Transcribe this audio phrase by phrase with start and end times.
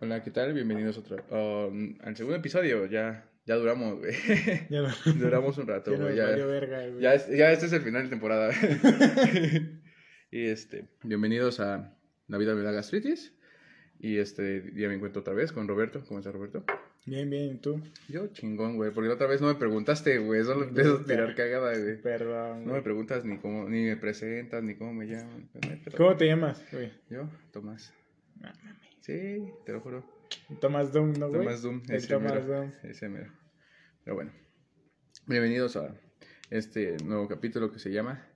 [0.00, 0.52] Hola, ¿qué tal?
[0.54, 2.86] Bienvenidos otro, um, al segundo episodio.
[2.86, 4.12] Ya, ya duramos, güey.
[4.70, 4.88] Ya no.
[5.18, 6.16] duramos un rato, Ya güey.
[6.16, 7.00] Ya, valió verga, güey.
[7.02, 8.52] ya, es- ya este es el final de temporada.
[10.30, 11.96] y este, bienvenidos a
[12.28, 13.34] La vida me da gastritis.
[14.00, 16.04] Y este, ya me encuentro otra vez con Roberto.
[16.06, 16.64] ¿Cómo está Roberto?
[17.04, 17.82] Bien, bien, ¿y tú?
[18.08, 18.92] Yo chingón, güey.
[18.92, 20.44] Porque la otra vez no me preguntaste, güey.
[20.44, 22.00] Solo empiezo a tirar cagada, güey.
[22.00, 22.64] Perdón.
[22.64, 25.48] No me preguntas ni cómo, ni me presentas, ni cómo me llaman.
[25.96, 26.92] ¿Cómo te llamas, güey?
[27.10, 27.92] Yo, Tomás.
[28.40, 28.48] No.
[29.08, 30.04] Sí, te lo juro.
[30.60, 31.40] Tomás Doom, ¿no, güey?
[31.40, 31.80] Tomás Doom.
[31.88, 32.72] Ese mero, Doom.
[32.82, 33.32] ese mero.
[34.04, 34.32] Pero bueno.
[35.26, 35.94] Bienvenidos a
[36.50, 38.26] este nuevo capítulo que se llama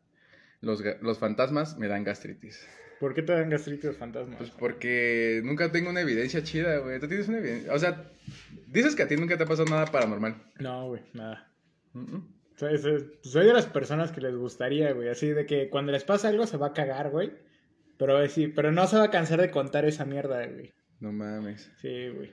[0.62, 2.66] Los, los fantasmas me dan gastritis.
[3.00, 4.38] ¿Por qué te dan gastritis fantasmas?
[4.38, 6.98] Pues porque nunca tengo una evidencia chida, güey.
[6.98, 7.74] ¿Tú tienes una evidencia?
[7.74, 8.10] O sea,
[8.66, 10.42] dices que a ti nunca te ha pasado nada paranormal.
[10.58, 11.52] No, güey, nada.
[11.92, 12.34] Mm, mm.
[12.56, 15.10] Soy, soy- soy de las personas que les gustaría, güey.
[15.10, 17.30] Así de que cuando les pasa algo se va a cagar, güey.
[18.04, 20.72] Pero sí, pero no se va a cansar de contar esa mierda, güey.
[20.98, 21.70] No mames.
[21.76, 22.32] Sí, güey.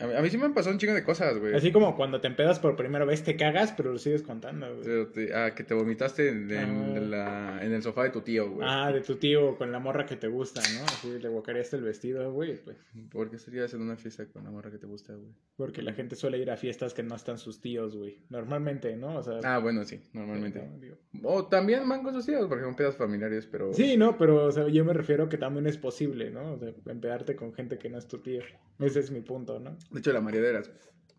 [0.00, 1.54] A mí, a mí sí me han pasado un chingo de cosas, güey.
[1.54, 5.06] Así como cuando te empedas por primera vez te cagas, pero lo sigues contando, güey.
[5.12, 7.00] Te- ah, que te vomitaste en, en Ah.
[7.00, 8.66] la- en el sofá de tu tío, güey.
[8.68, 10.84] Ah, de tu tío con la morra que te gusta, ¿no?
[10.84, 12.76] Así le guacareaste el vestido, güey, pues.
[13.10, 15.30] ¿Por qué estarías en una fiesta con la morra que te gusta, güey?
[15.56, 18.18] Porque la gente suele ir a fiestas que no están sus tíos, güey.
[18.30, 19.16] Normalmente, ¿no?
[19.18, 19.38] O sea.
[19.44, 20.60] Ah, bueno, sí, normalmente.
[20.60, 20.96] no, digo.
[21.22, 23.72] O también van con sus tíos, porque son pedas familiares, pero...
[23.72, 26.54] Sí, no, pero o sea, yo me refiero que también es posible, ¿no?
[26.54, 28.42] O sea, empedarte con gente que no es tu tío.
[28.80, 29.76] Ese es mi punto, ¿no?
[29.90, 30.70] De hecho, la mayoría de las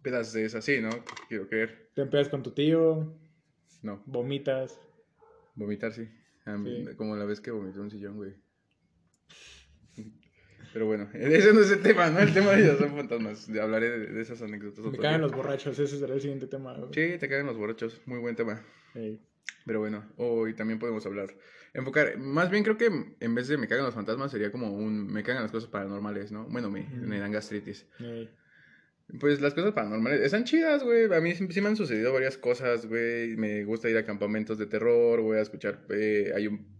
[0.02, 0.90] pedas es así, ¿no?
[1.30, 1.90] Quiero creer.
[1.96, 3.18] Te empedas con tu tío,
[3.82, 4.78] No, vomitas.
[5.56, 6.08] vomitar sí.
[6.46, 6.96] A mí- Sí.
[6.96, 8.34] Como la vez que vomitó un sillón, güey.
[10.74, 12.20] Pero bueno, ese no es el tema, ¿no?
[12.20, 13.48] El tema de ellos son fantasmas.
[13.50, 14.84] Hablaré de, de esas anécdotas.
[14.98, 15.18] Cagan día.
[15.20, 16.74] los borrachos, ese será el siguiente tema.
[16.74, 16.90] güey.
[16.94, 18.02] Sí, te cagan los borrachos.
[18.06, 18.62] Muy buen tema.
[18.94, 19.22] Sí.
[19.66, 21.34] Pero bueno, hoy también podemos hablar.
[21.74, 25.08] Enfocar, más bien creo que en vez de me cagan los fantasmas sería como un
[25.12, 26.46] me cagan las cosas paranormales, ¿no?
[26.46, 27.86] Bueno, me, me dan gastritis.
[27.98, 28.30] Sí.
[29.20, 31.14] Pues las cosas paranormales están chidas, güey.
[31.14, 33.38] A mí sí, me han sucedido varias cosas, güey.
[33.38, 35.86] Me gusta ir a campamentos de terror, güey, a escuchar.
[35.92, 36.76] eh, hay un.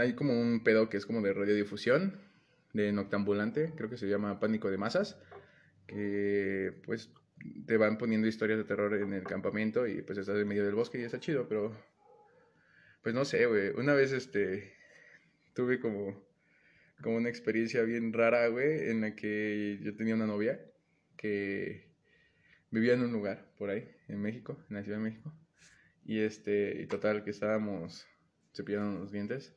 [0.00, 2.18] Hay como un pedo que es como de radiodifusión,
[2.72, 5.18] de noctambulante, creo que se llama Pánico de Masas.
[5.86, 7.10] Que pues
[7.66, 10.74] te van poniendo historias de terror en el campamento y pues estás en medio del
[10.74, 11.76] bosque y está chido, pero.
[13.02, 13.70] Pues no sé, güey.
[13.76, 14.72] Una vez este.
[15.54, 16.24] Tuve como.
[17.02, 20.58] Como una experiencia bien rara, güey, en la que yo tenía una novia
[21.16, 21.94] que
[22.70, 25.32] vivía en un lugar por ahí, en México, en la Ciudad de México.
[26.04, 28.06] Y este, y total, que estábamos
[28.54, 29.56] cepillando los dientes.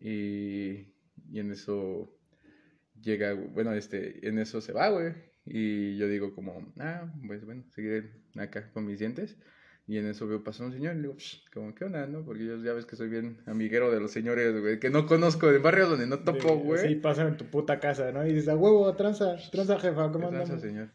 [0.00, 0.94] Y,
[1.30, 2.18] y en eso
[3.00, 5.14] llega, bueno, este, en eso se va, güey.
[5.46, 9.36] Y yo digo como, ah, pues bueno, seguiré acá con mis dientes.
[9.86, 12.24] Y en eso veo pasar un señor y le digo, "Psh, como, ¿qué onda, no?
[12.24, 15.52] Porque yo ya ves que soy bien amiguero de los señores, güey, que no conozco,
[15.52, 16.88] de barrios donde no topo, güey.
[16.88, 18.26] Sí, pasan en tu puta casa, ¿no?
[18.26, 20.88] Y dices, a huevo, tranza, tranza, jefa, ¿cómo ¿Qué tranza, señor?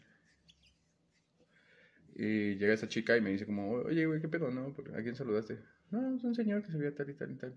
[2.16, 4.74] Y llega esa chica y me dice como, oye, güey, ¿qué pedo, no?
[4.74, 5.60] ¿Por- ¿A quién saludaste?
[5.92, 7.54] No, es un señor que se veía tal y tal y tal.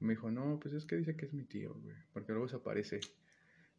[0.00, 2.48] Y me dijo, no, pues es que dice que es mi tío, güey, porque luego
[2.48, 3.00] se aparece.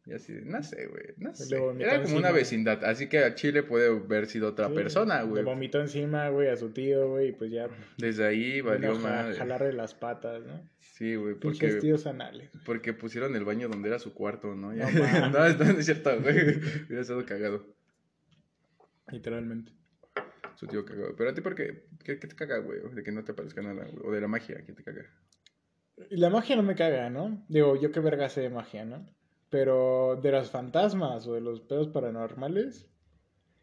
[0.06, 1.54] Y así, no sé, güey, no sé.
[1.54, 4.74] Le vomitó Era como una vecindad, así que a Chile puede haber sido otra Sí,
[4.74, 5.44] persona, Le güey.
[5.44, 7.68] vomitó encima, güey, a su tío, güey, y pues ya
[7.98, 9.34] Desde ahí valió madre.
[9.36, 10.68] jalarle las patas, ¿no?
[10.80, 12.50] Sí, güey, Pinches porque, tíos anales.
[12.64, 14.74] porque pusieron el baño donde era su cuarto, ¿no?
[14.74, 14.88] Ya-
[15.30, 16.56] No no, no es cierto, güey.
[16.86, 17.66] Hubiera estado cagado.
[19.08, 19.72] Literalmente.
[20.56, 21.14] Su tío cagado.
[21.16, 21.84] Pero a ti, ¿por qué?
[22.04, 22.80] ¿Qué, qué te caga, güey?
[22.94, 24.06] De que no te parezca nada, güey.
[24.06, 25.04] O de la magia, ¿qué te caga?
[26.10, 27.44] La magia no me caga, ¿no?
[27.48, 29.06] Digo, yo qué verga sé de magia, ¿no?
[29.50, 32.89] Pero de los fantasmas o de los pedos paranormales.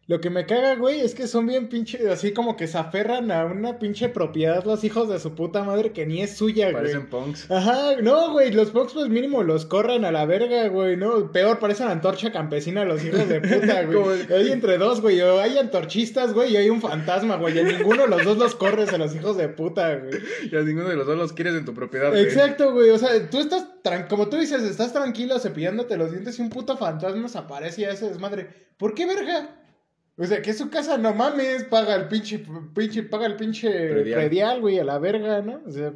[0.10, 3.30] Lo que me caga, güey, es que son bien pinche, así como que se aferran
[3.30, 6.76] a una pinche propiedad los hijos de su puta madre que ni es suya, güey.
[6.84, 7.52] Parecen punks.
[7.52, 11.30] Ajá, no, güey, los Fox pues mínimo los corran a la verga, güey, ¿no?
[11.34, 14.22] Peor, parecen antorcha campesina los hijos de puta, güey.
[14.32, 17.64] Hay entre dos, güey, o hay antorchistas, güey, y hay un fantasma, güey, y a
[17.64, 20.14] ninguno de los dos los corres a los hijos de puta, güey.
[20.50, 22.24] Y a ninguno de los dos los quieres en tu propiedad, güey.
[22.24, 26.40] Exacto, güey, o sea, tú estás, tran- como tú dices, estás tranquilo cepillándote los dientes
[26.40, 28.68] y un puto fantasma se aparece y hace desmadre.
[28.78, 29.57] ¿Por qué, verga?
[30.20, 32.44] O sea, que es su casa, no mames, paga el pinche,
[32.74, 34.20] pinche, paga el pinche Predial.
[34.20, 35.62] predial, güey, a la verga, ¿no?
[35.66, 35.94] O sea,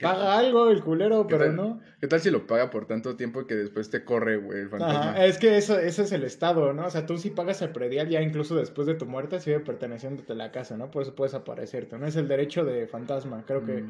[0.00, 1.56] paga algo el culero, ¿Qué pero tal?
[1.56, 1.80] no.
[2.00, 5.10] ¿Qué tal si lo paga por tanto tiempo que después te corre, güey, el fantasma?
[5.10, 6.86] Ajá, es que eso, ese es el estado, ¿no?
[6.86, 10.34] O sea, tú sí pagas el predial ya incluso después de tu muerte sigue perteneciéndote
[10.36, 10.90] la casa, ¿no?
[10.92, 12.06] Por eso puedes aparecerte, ¿no?
[12.06, 13.84] Es el derecho de fantasma, creo que...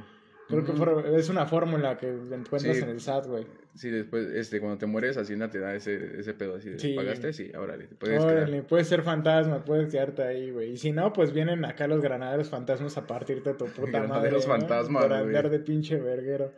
[0.48, 0.60] Mm.
[0.80, 2.82] Creo que es una fórmula que encuentras Sí.
[2.82, 3.46] en el SAT, güey.
[3.74, 6.94] Sí, después, este, cuando te mueres, Hacienda te da ese, ese pedo así de, Sí.
[6.94, 7.32] ¿pagaste?
[7.32, 8.66] Sí, ahora te puedes Órale, quedar.
[8.66, 10.72] puedes ser fantasma, puedes quedarte ahí, güey.
[10.72, 14.06] Y si no, pues vienen acá los granaderos fantasmas a partirte tu puta madre.
[14.06, 14.52] Granaderos ¿no?
[14.54, 15.22] fantasmas, Por güey.
[15.22, 16.52] andar de pinche verguero.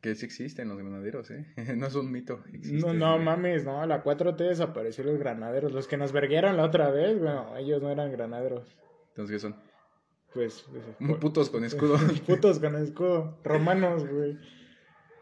[0.00, 1.46] Que sí existen los granaderos, ¿eh?
[1.76, 2.38] no es un mito.
[2.46, 3.24] No, existen, no güey.
[3.24, 5.72] mames, no, la 4T desapareció los granaderos.
[5.72, 8.76] Los que nos verguieron la otra vez, bueno, ellos no eran granaderos.
[9.08, 9.56] Entonces, ¿qué son?
[10.34, 11.96] Pues, pues, Mm, Putos con escudo.
[12.26, 14.38] putos con escudo, romanos, güey.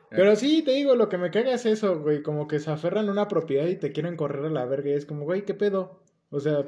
[0.08, 3.08] Pero sí, te digo, lo que me caga es eso, güey, como que se aferran
[3.08, 5.54] a una propiedad y te quieren correr a la verga y es como, güey, ¿qué
[5.54, 6.02] pedo?
[6.30, 6.64] O sea,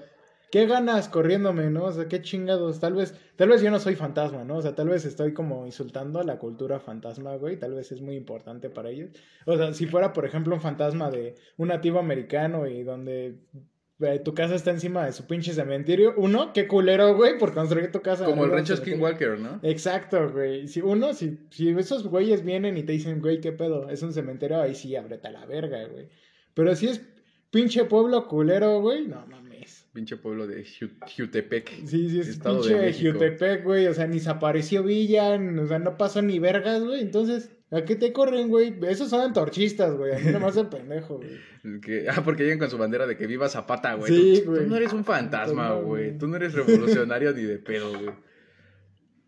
[0.53, 1.85] ¿qué ganas corriéndome, no?
[1.87, 4.59] O sea, qué chingados, tal vez, tal vez yo no soy fantasma, ¿no?
[4.59, 8.01] O sea, tal vez estoy como insultando a la cultura fantasma, güey, tal vez es
[8.01, 9.11] muy importante para ellos.
[9.47, 13.41] O sea, si fuera, por ejemplo, un fantasma de un nativo americano y donde
[14.25, 18.01] tu casa está encima de su pinche cementerio, uno, qué culero, güey, por construir tu
[18.01, 18.25] casa.
[18.25, 18.77] Como el rancho.
[18.77, 19.61] Skinwalker, ¿no?
[19.63, 20.69] Exacto, güey.
[20.69, 23.89] Si uno, si, si esos güeyes vienen y te dicen, güey, ¿qué pedo?
[23.89, 26.09] Es un cementerio, ahí sí, ábrete a la verga, güey.
[26.55, 27.01] Pero si es
[27.51, 29.87] pinche pueblo culero, güey, no mames.
[29.93, 31.69] Pinche pueblo de Ju- Jutepec.
[31.87, 32.93] Sí, sí, es Estado pinche.
[33.13, 33.87] Jutepec, güey.
[33.87, 37.01] O sea, ni se apareció Villa, o sea, no pasó ni vergas, güey.
[37.03, 38.79] Entonces, ¿a qué te corren, güey?
[38.87, 40.15] Esos son antorchistas, güey.
[40.15, 42.07] A mí nomás el pendejo, güey.
[42.09, 44.13] Ah, porque llegan con su bandera de que viva Zapata, güey.
[44.13, 46.17] Sí, tú, tú no eres un fantasma, No, güey.
[46.19, 48.15] Tú no eres revolucionario ni de pedo, güey.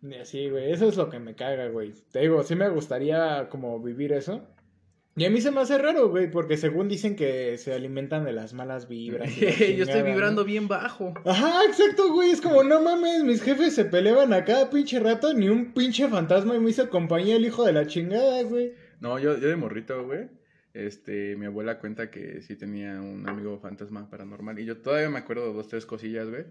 [0.02, 0.70] Y así, güey.
[0.70, 1.92] Eso es lo que me caga, güey.
[2.12, 4.46] Te digo, sí me gustaría como vivir eso.
[5.16, 8.32] Y a mí se me hace raro, güey, porque según dicen que se alimentan de
[8.32, 9.32] las malas vibras.
[9.36, 10.46] Yo estoy vibrando ¿no?
[10.46, 11.14] bien bajo.
[11.24, 12.30] Ajá, exacto, güey.
[12.30, 16.08] Es como, no mames, mis jefes se peleaban a cada pinche rato, ni un pinche
[16.08, 18.72] fantasma me hizo compañía el hijo de la chingada, güey.
[18.98, 20.28] No, yo, yo de morrito, güey.
[20.72, 24.58] Este, mi abuela cuenta que sí tenía un amigo fantasma paranormal.
[24.58, 26.46] Y yo todavía me acuerdo de dos, tres cosillas, güey.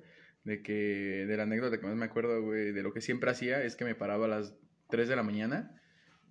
[0.45, 3.61] De que, de la anécdota que más me acuerdo, güey, de lo que siempre hacía
[3.61, 4.55] es que me paraba a las
[4.89, 5.81] 3 de la mañana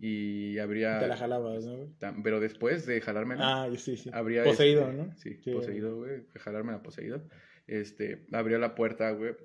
[0.05, 0.99] y abría.
[0.99, 1.87] Te la jalabas, ¿no,
[2.25, 4.11] Pero después de jalármela, Ah, sí, sí.
[4.13, 4.43] habría.
[4.43, 5.17] Poseído, este, ¿no?
[5.17, 5.53] Sí, Sí.
[5.53, 6.23] poseído, güey.
[6.35, 7.23] Jalármela poseído.
[7.69, 9.37] Este, abría la puerta, güey.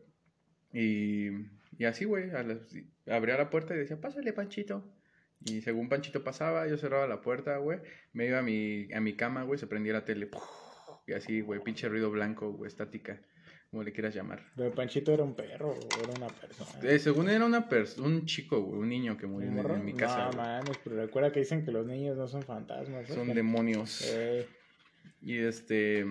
[0.73, 1.27] Y,
[1.77, 2.31] y así, güey.
[3.05, 4.83] Abría la puerta y decía, pásale, Panchito.
[5.45, 7.79] Y según Panchito pasaba, yo cerraba la puerta, güey.
[8.13, 9.59] Me iba a mi, a mi cama, güey.
[9.59, 10.29] Se prendía la tele.
[11.05, 11.61] Y así, güey.
[11.63, 12.67] Pinche ruido blanco, güey.
[12.67, 13.21] Estática.
[13.69, 14.41] Como le quieras llamar.
[14.55, 16.69] Pero Panchito era un perro, o era una persona.
[16.89, 18.79] Eh, según era una pers- un chico, güey.
[18.79, 20.29] Un niño que ¿Un murió en, mi casa.
[20.31, 23.09] No mames, pero recuerda que dicen que los niños no son fantasmas.
[23.09, 23.13] ¿eh?
[23.13, 24.01] Son demonios.
[24.13, 24.47] Eh,
[25.21, 26.05] Y este.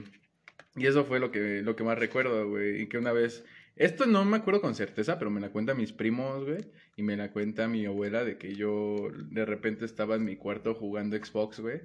[0.74, 2.82] Y eso fue lo que, lo que más recuerdo, güey.
[2.82, 3.44] Y que una vez.
[3.76, 6.58] Esto no me acuerdo con certeza, pero me la cuenta mis primos, güey.
[6.96, 10.74] Y me la cuenta mi abuela de que yo de repente estaba en mi cuarto
[10.74, 11.80] jugando Xbox, güey.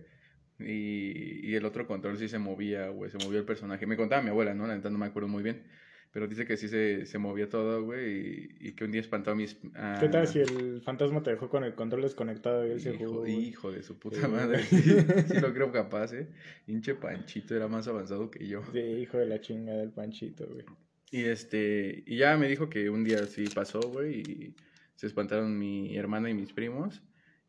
[0.68, 3.10] Y, y el otro control sí se movía, güey.
[3.12, 3.86] Se movía el personaje.
[3.86, 4.68] Me contaba mi abuela, ¿no?
[4.68, 5.64] La neta no me acuerdo muy bien.
[6.14, 8.50] Pero dice que sí se, se movía todo, güey.
[8.60, 9.58] Y, y que un día espantó a mis.
[9.76, 12.96] a- ¿Qué tal si el fantasma te dejó con el control desconectado y él se
[12.96, 13.20] Hijo, jugó?
[13.22, 13.40] güey?
[13.48, 14.62] hijo de su puta madre.
[14.64, 14.82] Sí,
[15.28, 16.28] sí lo creo capaz, eh.
[16.68, 18.62] Hinche Panchito era más avanzado que yo.
[18.74, 20.66] Sí, hijo de la chinga del Panchito, güey.
[21.12, 24.56] Y este, y ya me dijo que un día sí pasó, güey, y
[24.96, 27.02] se espantaron mi hermana y mis primos.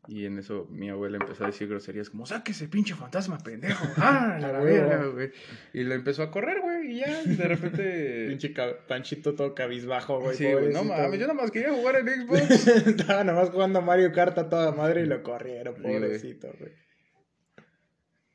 [0.07, 3.85] Y en eso mi abuela empezó a decir groserías como, sáquese, pinche fantasma, pendejo.
[3.97, 5.31] ¡Ah, la, verga, güey!
[5.71, 8.25] Y lo empezó a correr, güey, y ya, de repente...
[8.33, 8.53] Pinche
[8.87, 10.35] Panchito todo cabizbajo, güey.
[10.35, 12.67] sí, güey, no mames, yo nada más quería jugar en Xbox.
[12.67, 16.73] Estaba nomás jugando Mario Kart a toda madre y lo corrieron, pobrecito, güey.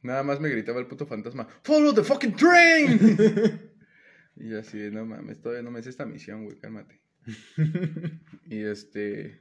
[0.03, 2.99] nada más me gritaba el puto fantasma, ¡Follow the fucking train!
[4.37, 7.03] y yo así, no mames, todavía no me sé esta misión, güey, cálmate.
[8.47, 9.39] Y este,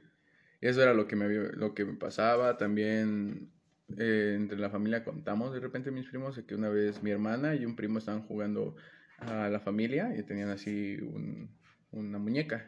[0.60, 2.56] eso era lo que me, lo que me pasaba.
[2.56, 3.50] También
[3.96, 7.54] eh, entre la familia contamos de repente mis primos de que una vez mi hermana
[7.54, 8.76] y un primo estaban jugando
[9.18, 11.50] a la familia y tenían así un-
[11.90, 12.66] una muñeca.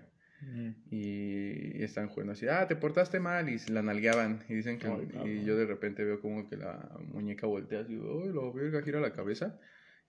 [0.91, 4.43] Y están jugando así, ah, te portaste mal y se la nalgueaban.
[4.49, 4.89] Y dicen que,
[5.27, 9.01] y yo de repente veo como que la muñeca voltea así, ay, la verga, gira
[9.01, 9.61] la cabeza.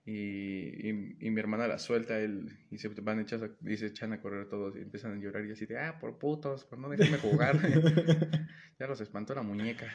[0.04, 4.12] Y, y, y mi hermana la suelta él y se van a, y se echan
[4.12, 6.88] a correr todos y empiezan a llorar y así de, ah, por putos, por no
[6.88, 7.56] dejarme jugar.
[8.80, 9.86] ya los espantó la muñeca.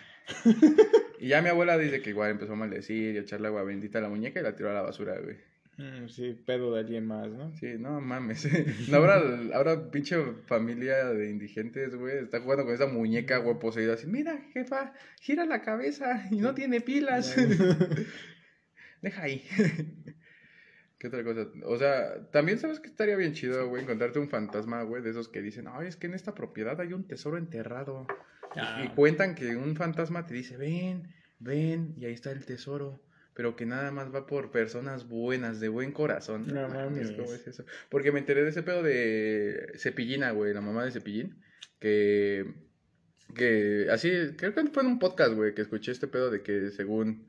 [1.20, 4.00] y ya mi abuela dice que igual empezó a maldecir y a echarle agua bendita
[4.00, 5.36] a la muñeca y la tiró a la basura, güey.
[5.78, 7.54] Mm, Sí, pedo de alguien más, ¿no?
[7.58, 8.48] Sí, no mames.
[8.94, 9.22] Ahora,
[9.54, 14.08] ahora pinche familia de indigentes, güey, está jugando con esa muñeca, güey, poseída así.
[14.08, 17.36] Mira, jefa, gira la cabeza y no tiene pilas.
[19.02, 19.44] Deja ahí.
[21.00, 21.48] ¿Qué otra cosa?
[21.66, 25.30] O sea, también sabes que estaría bien chido, güey, encontrarte un fantasma, güey, de esos
[25.30, 28.08] que dicen, ay, es que en esta propiedad hay un tesoro enterrado.
[28.56, 28.82] Y- Ah.
[28.84, 33.04] Y cuentan que un fantasma te dice, ven, ven, y ahí está el tesoro.
[33.36, 36.48] Pero que nada más va por personas buenas, de buen corazón.
[36.48, 37.12] No mames, mames.
[37.12, 37.64] ¿cómo es eso?
[37.90, 41.40] Porque me enteré de ese pedo de Cepillina, güey, la mamá de Cepillín.
[41.80, 42.52] Que,
[43.36, 46.72] que así, creo que fue en un podcast, güey, que escuché este pedo de que
[46.72, 47.28] según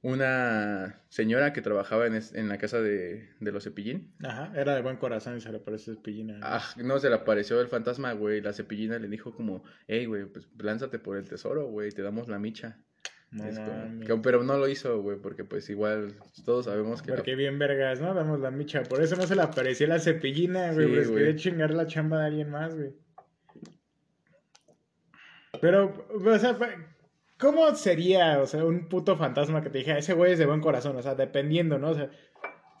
[0.00, 4.14] una señora que trabajaba en, es- en la casa de, de los cepillín.
[4.22, 6.38] Ajá, era de buen corazón y se le parece Cepillina.
[6.42, 8.40] Ah, no, se le apareció el fantasma, güey.
[8.40, 12.28] La cepillina le dijo como, hey, güey, pues lánzate por el tesoro, güey, te damos
[12.28, 12.78] la micha.
[13.30, 16.14] No como- que- pero no lo hizo, güey, porque pues igual
[16.44, 17.10] todos sabemos que...
[17.10, 18.14] la- Porque bien vergas, ¿no?
[18.14, 18.84] Damos la micha.
[18.84, 20.86] Por eso no se le apareció la cepillina, güey.
[20.86, 22.92] Sí, pues quería chingar la chamba de alguien más, güey.
[25.60, 26.56] Pero, o sea,
[27.38, 30.60] ¿cómo sería, o sea, un puto fantasma que te dijera, ese güey es de buen
[30.60, 30.96] corazón?
[30.96, 31.90] O sea, dependiendo, ¿no?
[31.90, 32.10] O sea,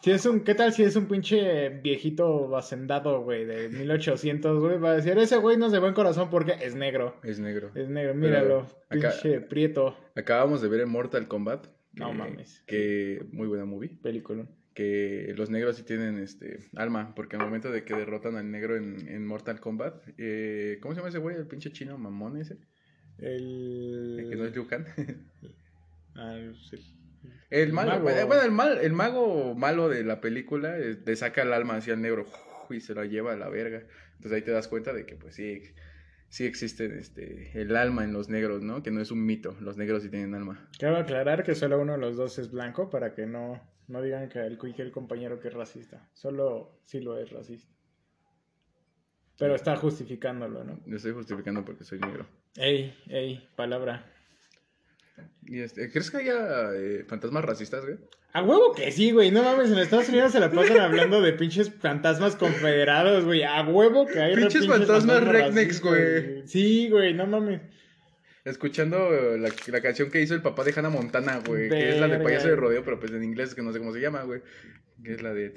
[0.02, 4.78] si es un, ¿qué tal si es un pinche viejito hacendado, güey, de 1800, güey?
[4.78, 7.16] Va a decir, ese güey no es de buen corazón porque es negro.
[7.22, 7.70] Es negro.
[7.74, 9.96] Es negro, míralo, acá- pinche prieto.
[10.14, 11.66] Acabamos de ver en Mortal Kombat.
[11.94, 12.62] No mames.
[12.66, 13.98] Que muy buena movie.
[14.00, 14.46] Película.
[14.72, 17.12] Que los negros sí tienen este alma.
[17.16, 20.04] Porque al momento de que derrotan al negro en, en Mortal Kombat.
[20.16, 21.34] eh, ¿Cómo se llama ese güey?
[21.34, 22.58] El pinche chino mamón ese.
[23.18, 24.16] El...
[24.20, 24.86] El que no es Liu Kang.
[26.20, 26.36] Ah,
[26.68, 26.76] sí.
[27.48, 27.92] el malo.
[27.92, 28.26] Mago.
[28.26, 31.94] Bueno, el, mal, el mago malo de la película eh, le saca el alma hacia
[31.94, 32.26] el negro.
[32.70, 33.84] Y se lo lleva a la verga.
[34.16, 35.62] Entonces ahí te das cuenta de que pues sí.
[36.28, 38.82] Sí existe este, el alma en los negros, ¿no?
[38.82, 39.56] Que no es un mito.
[39.60, 40.68] Los negros sí tienen alma.
[40.78, 44.28] Cabe aclarar que solo uno de los dos es blanco para que no, no digan
[44.28, 46.06] que el, que el compañero que es racista.
[46.12, 47.77] Solo sí lo es racista.
[49.38, 50.80] Pero está justificándolo, ¿no?
[50.84, 52.26] Lo estoy justificando porque soy negro.
[52.56, 54.04] Ey, ey, palabra.
[55.46, 57.98] Y este, ¿Crees que haya eh, fantasmas racistas, güey?
[58.32, 59.30] A huevo que sí, güey.
[59.30, 63.42] No mames, en Estados Unidos se la pasan hablando de pinches fantasmas confederados, güey.
[63.42, 66.46] A huevo que hay re Pinches fantasmas rednecks, racistas, güey.
[66.46, 67.62] Sí, güey, no mames.
[68.48, 71.68] Escuchando eh, la, la canción que hizo el papá de Hannah Montana, güey.
[71.68, 73.92] Que es la de payaso de rodeo, pero pues en inglés que no sé cómo
[73.92, 74.40] se llama, güey.
[75.02, 75.50] Que es la de...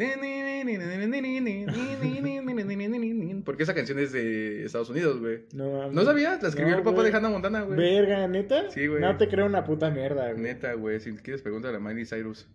[3.43, 5.45] Porque esa canción es de Estados Unidos, güey.
[5.53, 5.91] No.
[5.91, 6.41] ¿No sabías?
[6.43, 7.77] La escribió No, el papá de Hannah Montana, güey.
[7.77, 8.69] Verga, ¿neta?
[8.69, 9.01] Sí, güey.
[9.01, 10.43] No te creo una puta mierda, güey.
[10.43, 10.99] Neta, güey.
[10.99, 12.47] Si quieres, pregúntale a Miley Cyrus.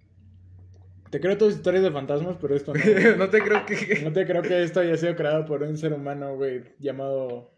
[1.10, 2.80] Te creo tus historias de fantasmas, pero esto no.
[3.16, 4.00] no te creo que...
[4.04, 7.52] No te creo que esto haya sido creado por un ser humano, güey, llamado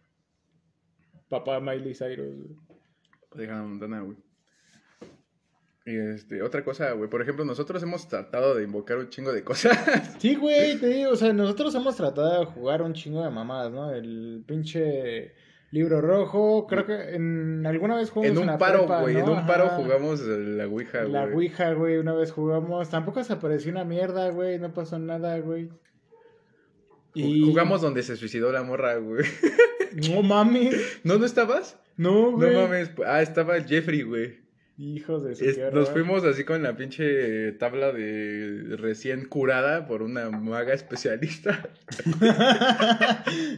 [1.29, 2.35] Papá Miley Cyrus.
[2.35, 2.68] güey.
[3.35, 4.17] De Hannah Montana, güey.
[5.87, 7.09] Y este, otra cosa, güey.
[7.09, 9.79] Por ejemplo, nosotros hemos tratado de invocar un chingo de cosas.
[10.19, 13.73] Sí, güey, te digo, o sea, nosotros hemos tratado de jugar un chingo de mamadas,
[13.73, 13.91] ¿no?
[13.93, 15.33] El pinche
[15.71, 19.17] libro rojo, creo que en alguna vez jugamos en un paro, güey.
[19.17, 19.77] En un paro Ajá.
[19.77, 21.13] jugamos la Ouija, güey.
[21.13, 22.89] La Ouija, güey, una vez jugamos.
[22.91, 25.69] Tampoco se apareció una mierda, güey, no pasó nada, güey.
[27.15, 29.25] Ju- Jugamos donde se suicidó la morra, güey.
[30.11, 31.01] No mames.
[31.05, 31.79] ¿No, no estabas?
[31.99, 32.55] No, güey.
[32.55, 32.91] No mames.
[33.07, 34.39] Ah, estaba el Jeffrey, güey.
[34.81, 40.03] Hijos de su Es- nos fuimos así con la pinche tabla de recién curada por
[40.03, 41.69] una maga especialista.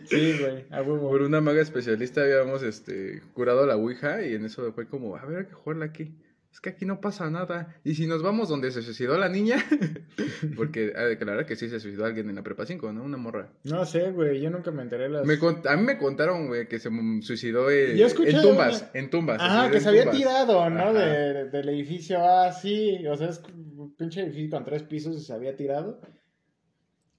[0.06, 1.10] sí, güey, a huevo.
[1.10, 5.24] Por una maga especialista habíamos este curado la Ouija y en eso fue como, a
[5.26, 6.14] ver, hay que jugarla aquí.
[6.52, 7.76] Es que aquí no pasa nada.
[7.84, 9.56] Y si nos vamos donde se suicidó la niña,
[10.56, 13.04] porque que aclarar que sí se suicidó alguien en la prepa 5, ¿no?
[13.04, 13.52] Una morra.
[13.64, 15.24] No sé, güey, yo nunca me enteré las...
[15.24, 16.90] Me cont- a mí me contaron, güey, que se
[17.22, 19.40] suicidó eh, en tumbas, una- en tumbas.
[19.40, 20.18] Ajá, que se había tumbas.
[20.18, 20.92] tirado, ¿no?
[20.92, 23.40] De, del edificio, ah, sí, o sea, es
[23.76, 26.00] un pinche edificio con tres pisos y se había tirado.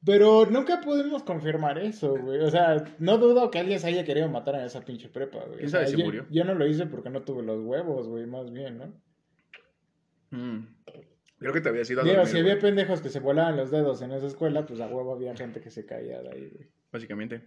[0.03, 2.39] Pero nunca pudimos confirmar eso, güey.
[2.41, 5.57] O sea, no dudo que alguien se haya querido matar en esa pinche prepa, güey.
[5.59, 6.25] ¿Quién O sea, sabe si yo, murió?
[6.31, 9.11] yo no lo hice porque no tuve los huevos, güey, más bien, ¿no?
[10.31, 10.65] Mm.
[11.39, 13.57] Creo que te había sido a Digo, dormir, si había güey, pendejos que se volaban
[13.57, 16.50] los dedos en esa escuela, pues a huevo había gente que se caía de ahí,
[16.53, 16.69] güey.
[16.91, 17.41] Básicamente.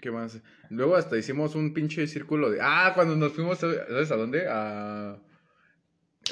[0.00, 0.40] ¿Qué más?
[0.70, 2.58] Luego hasta hicimos un pinche círculo de...
[2.62, 4.46] Ah, cuando nos fuimos, ¿sabes a dónde?
[4.48, 5.20] A...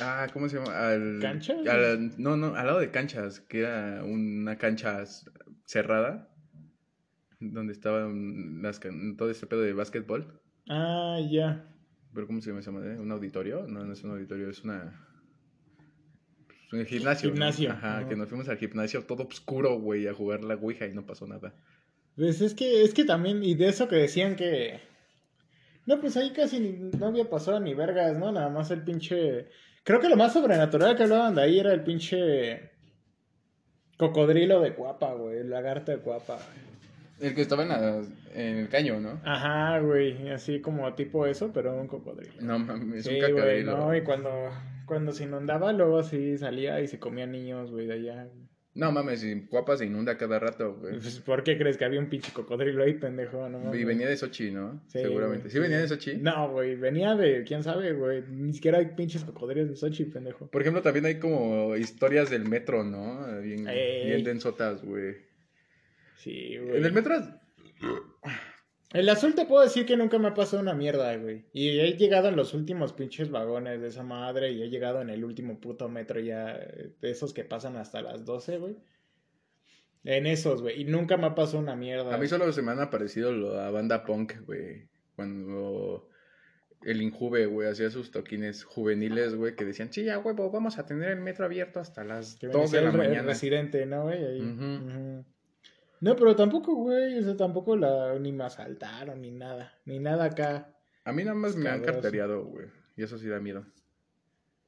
[0.01, 0.89] Ah, ¿cómo se llama?
[0.89, 1.19] Al...
[1.21, 1.67] ¿Canchas?
[1.67, 5.03] al- no, no, al lado de canchas, que era una cancha
[5.65, 6.31] cerrada,
[7.41, 10.41] donde estaban las, can- todo este pedo de básquetbol.
[10.69, 11.69] Ah, ya.
[12.15, 12.99] ¿Pero cómo se llama esa madre?
[12.99, 13.67] ¿Un auditorio?
[13.67, 15.05] No, no es un auditorio, es una...
[16.69, 17.29] Es un gimnasio.
[17.29, 17.35] ¿no?
[17.35, 18.09] Gimnasio, Ajá, ajá.
[18.09, 21.27] que nos fuimos al gimnasio todo oscuro, güey, a jugar la Ouija y no pasó
[21.27, 21.55] nada.
[22.17, 24.81] Pues es que, es que también, y de eso que decían que.
[25.87, 26.61] No, pues ahí casi
[26.99, 28.31] no había pasado ni vergas, ¿no?
[28.33, 29.47] Nada más el pinche.
[29.85, 32.71] Creo que lo más sobrenatural que hablaban de ahí era el pinche.
[33.97, 35.39] Cocodrilo de Cuapa, güey.
[35.39, 36.39] El lagarto de Cuapa.
[37.21, 38.03] El que estaba en, la-
[38.35, 39.21] en el caño, ¿no?
[39.25, 40.29] Ajá, güey.
[40.29, 42.41] Así como tipo eso, pero un cocodrilo.
[42.43, 43.77] No mames, es sí, un güey, cacadrilo.
[43.77, 43.97] no.
[43.97, 44.31] Y cuando,
[44.89, 48.29] cuando se inundaba, luego sí salía y se comía niños, güey, de allá.
[48.75, 50.93] No mames, y Cuapa se inunda cada rato, güey.
[51.01, 53.49] Pues, ¿Por qué crees que había un pinche cocodrilo ahí, pendejo?
[53.49, 53.87] No, Y mames.
[53.87, 54.83] venía de Sochi, ¿no?
[54.87, 55.43] Sí, Seguramente.
[55.45, 56.17] güey, ¿Sí venía de Sochi?
[56.19, 58.23] No, güey, venía de, quién sabe, güey.
[58.31, 60.49] Ni siquiera hay pinches cocodrilos de Sochi, pendejo.
[60.49, 63.41] Por ejemplo, también hay como historias del metro, ¿no?
[63.43, 65.17] Bien, bien densotas, güey.
[66.17, 66.79] Sí, güey.
[66.79, 67.15] En el metro...
[68.93, 71.45] El azul te puedo decir que nunca me ha pasado una mierda, güey.
[71.53, 75.11] Y he llegado en los últimos pinches vagones de esa madre y he llegado en
[75.11, 78.77] el último puto metro ya, eh, de esos que pasan hasta las 12, güey.
[80.05, 80.81] En esos, güey.
[80.81, 82.15] Y nunca me ha pasado una mierda.
[82.15, 84.89] A mí solo se me han aparecido la banda punk, güey.
[85.17, 86.09] Cuando
[86.83, 90.87] el Injuve, güey, hacía sus toquines juveniles, güey, que decían, sí, ya, huevo, vamos a
[90.87, 93.23] tener el metro abierto hasta las Que 2 de la el mañana.
[93.23, 94.25] residente, ¿no, güey?
[94.25, 94.41] Ahí.
[96.01, 97.19] No, pero tampoco, güey.
[97.19, 99.73] O sea, tampoco la, ni me asaltaron, ni nada.
[99.85, 100.75] Ni nada acá.
[101.05, 102.67] A mí nada más me han cartereado, güey.
[102.97, 103.65] Y eso sí da miedo.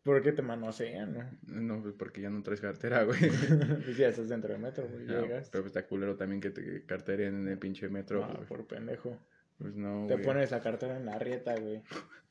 [0.02, 1.30] ¿Por qué te manosean, no?
[1.76, 3.18] No, pues, porque ya no traes cartera, güey.
[3.84, 5.04] pues ya estás dentro del metro, güey.
[5.04, 5.50] No, Llegas.
[5.50, 9.18] pero pues está culero también que te carteren en el pinche metro, Ah, por pendejo.
[9.58, 10.24] Pues no, Te güey.
[10.24, 11.82] pones la cartera en la rieta, güey.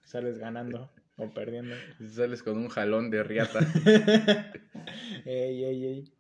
[0.04, 1.76] Sales ganando o perdiendo.
[2.10, 3.60] Sales con un jalón de riata.
[5.26, 6.14] ey, ey, ey.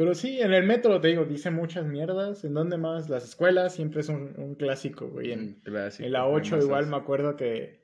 [0.00, 2.42] Pero sí, en el metro, te digo, dice muchas mierdas.
[2.44, 3.10] ¿En dónde más?
[3.10, 5.32] Las escuelas siempre es un, un clásico, güey.
[5.32, 6.64] En, clásico, en la güey, 8 masas.
[6.64, 7.80] igual me acuerdo que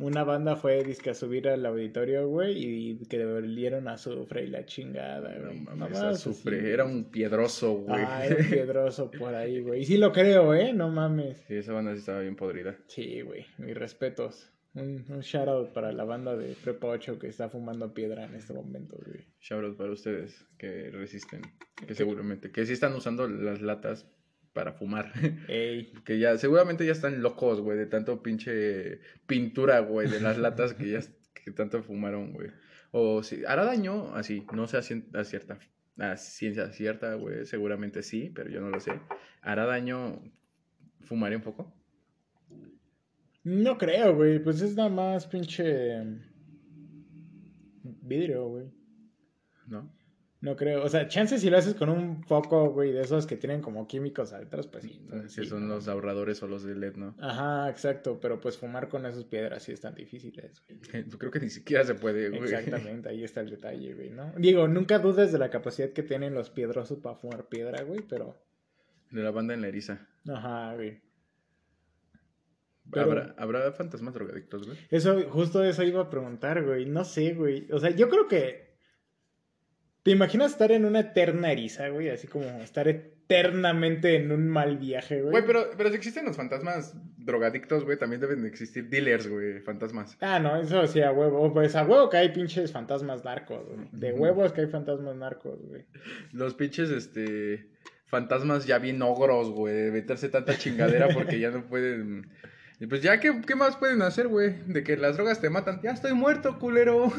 [0.00, 4.46] una banda fue disque a subir al auditorio, güey, y que volvieron a azufre y
[4.46, 5.60] la chingada, No güey.
[5.60, 6.58] mames, azufre.
[6.60, 6.68] así.
[6.70, 8.02] Era un piedroso, güey.
[8.02, 9.82] Ah, era un piedroso por ahí, güey.
[9.82, 10.72] Y sí lo creo, ¿eh?
[10.72, 11.36] No mames.
[11.48, 12.76] Sí, esa banda sí estaba bien podrida.
[12.86, 14.50] Sí, güey, mis respetos.
[14.78, 18.34] Un, un shout out para la banda de Prepa 8 que está fumando piedra en
[18.34, 19.24] este momento, güey.
[19.40, 21.42] Shoutouts para ustedes que resisten.
[21.86, 22.50] Que seguramente.
[22.50, 24.06] Que sí están usando las latas
[24.52, 25.12] para fumar.
[25.48, 30.38] Ey, Que ya, seguramente ya están locos, güey, de tanto pinche pintura, güey, de las
[30.38, 31.00] latas que ya
[31.32, 32.50] que tanto fumaron, güey.
[32.90, 35.58] O si hará daño, así, no sé a cierta,
[35.98, 38.92] a ciencia cierta, güey, seguramente sí, pero yo no lo sé.
[39.42, 40.22] ¿Hará daño
[41.00, 41.77] fumar un poco?
[43.48, 44.38] No creo, güey.
[44.38, 46.02] Pues es nada más pinche
[47.82, 48.70] vidrio, güey.
[49.66, 49.90] ¿No?
[50.40, 50.84] No creo.
[50.84, 53.88] O sea, chances si lo haces con un foco, güey, de esos que tienen como
[53.88, 54.98] químicos adentro, pues sí.
[55.00, 57.16] entonces sí, son los ahorradores o los de LED, ¿no?
[57.18, 58.20] Ajá, exacto.
[58.20, 61.04] Pero pues fumar con esas piedras sí es tan difíciles, güey.
[61.08, 62.42] Yo creo que ni siquiera se puede, güey.
[62.42, 64.32] Exactamente, ahí está el detalle, güey, ¿no?
[64.36, 68.36] Digo, nunca dudes de la capacidad que tienen los piedrosos para fumar piedra, güey, pero...
[69.10, 70.06] De la banda en la eriza.
[70.28, 71.00] Ajá, güey.
[72.90, 74.78] Pero- ¿Habrá, ¿Habrá fantasmas drogadictos, güey?
[74.90, 76.86] Eso, justo eso iba a preguntar, güey.
[76.86, 77.66] No sé, güey.
[77.72, 78.68] O sea, yo creo que.
[80.02, 82.08] ¿Te imaginas estar en una eterna eriza, güey?
[82.08, 85.32] Así como estar eternamente en un mal viaje, güey.
[85.32, 89.60] Güey, pero, pero si existen los fantasmas drogadictos, güey, también deben de existir dealers, güey,
[89.60, 90.16] fantasmas.
[90.20, 91.52] Ah, no, eso sí, a huevo.
[91.52, 93.88] Pues a huevo que hay pinches fantasmas narcos, güey.
[93.92, 95.84] De huevos que hay fantasmas narcos, güey.
[96.32, 97.68] Los pinches, este,
[98.06, 102.30] fantasmas ya bien ogros, güey, meterse tanta chingadera porque ya no pueden...
[102.80, 104.54] Y pues ya, ¿qué, qué más pueden hacer, güey?
[104.66, 105.80] De que las drogas te matan.
[105.82, 107.12] Ya estoy muerto, culero.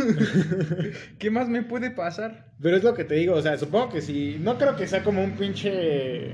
[1.19, 2.45] ¿Qué más me puede pasar?
[2.61, 4.37] Pero es lo que te digo, o sea, supongo que sí.
[4.39, 6.33] No creo que sea como un pinche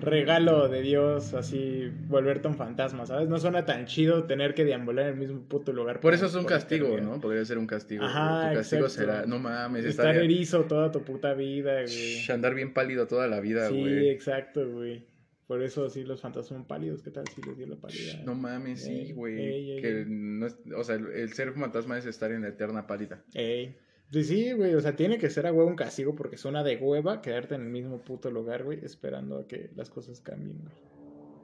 [0.00, 3.28] regalo de Dios, así, volverte un fantasma, ¿sabes?
[3.28, 6.00] No suena tan chido tener que deambular en el mismo puto lugar.
[6.00, 6.98] Por eso es un castigo.
[7.00, 7.20] ¿no?
[7.20, 8.04] Podría ser un castigo.
[8.04, 8.50] Ajá.
[8.50, 9.12] Tu castigo exacto.
[9.12, 11.86] será, no mames, Estar estar erizo toda tu puta vida, güey.
[11.86, 14.08] Shh, andar bien pálido toda la vida, Sí, güey.
[14.08, 15.04] exacto, güey.
[15.46, 17.02] Por eso sí los fantasmas son pálidos.
[17.02, 18.22] ¿Qué tal si les dio la pálida?
[18.24, 19.38] No mames, sí, Ey, ey, güey.
[19.72, 22.86] ey, Que no es- o sea, el, el ser fantasma es estar en la eterna
[22.86, 23.22] pálida.
[23.34, 23.76] Ey.
[24.10, 26.76] Pues sí, güey, o sea, tiene que ser a huevo un castigo porque suena de
[26.76, 30.74] hueva quedarte en el mismo puto lugar, güey, esperando a que las cosas cambien, güey.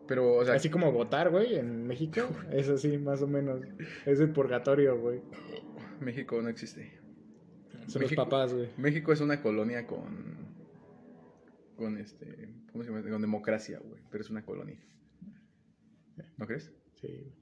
[0.06, 2.20] Pero, o sea, Así como votar, güey, en México,
[2.52, 3.60] es así, más o menos.
[4.06, 5.20] Es el purgatorio, güey.
[6.00, 6.92] México no existe.
[7.86, 8.68] Son México- los papás, güey.
[8.76, 10.39] México es una colonia con.
[11.80, 12.52] Con este.
[12.70, 13.02] ¿Cómo se llama?
[13.08, 14.02] Con democracia, güey.
[14.10, 14.78] Pero es una colonia.
[16.36, 16.70] ¿No crees?
[17.00, 17.32] Sí.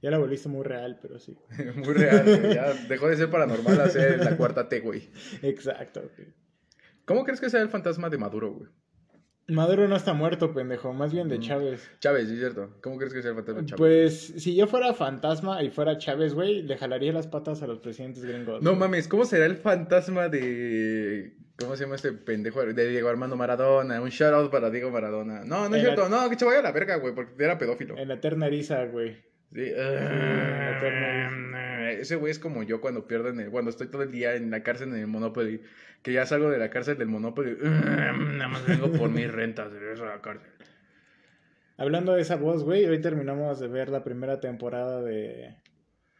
[0.00, 1.36] Ya la volviste muy real, pero sí.
[1.74, 2.54] Muy real, güey.
[2.54, 5.10] Ya dejó de ser paranormal a ser la cuarta T, güey.
[5.42, 6.28] Exacto, güey.
[7.04, 8.70] ¿Cómo crees que sea el fantasma de Maduro, güey?
[9.48, 11.40] Maduro no está muerto, pendejo, más bien de.
[11.40, 11.90] Chávez.
[12.00, 12.68] Chávez, sí, es cierto.
[12.82, 13.78] ¿Cómo crees que sea el fantasma de Chávez?
[13.78, 17.78] Pues, si yo fuera fantasma y fuera Chávez, güey, le jalaría las patas a los
[17.78, 18.62] presidentes gringos.
[18.62, 21.32] No mames, ¿cómo será el fantasma de.
[21.58, 22.64] ¿Cómo se llama este pendejo?
[22.64, 24.00] De Diego Armando Maradona.
[24.00, 25.44] Un shout out para Diego Maradona.
[25.44, 26.08] No, no es cierto.
[26.08, 27.96] No, que se vaya a la verga, güey, porque era pedófilo.
[27.96, 29.16] En la eterna eriza, güey.
[29.52, 29.62] Sí.
[29.62, 30.78] eterna
[32.00, 34.50] Ese güey es como yo cuando pierdo en el, cuando estoy todo el día en
[34.50, 35.62] la cárcel en el Monopoly,
[36.02, 40.04] que ya salgo de la cárcel del Monopoly, nada más vengo por mis rentas, regreso
[40.04, 40.50] a la cárcel.
[41.76, 45.54] Hablando de esa voz, güey, hoy terminamos de ver la primera temporada de,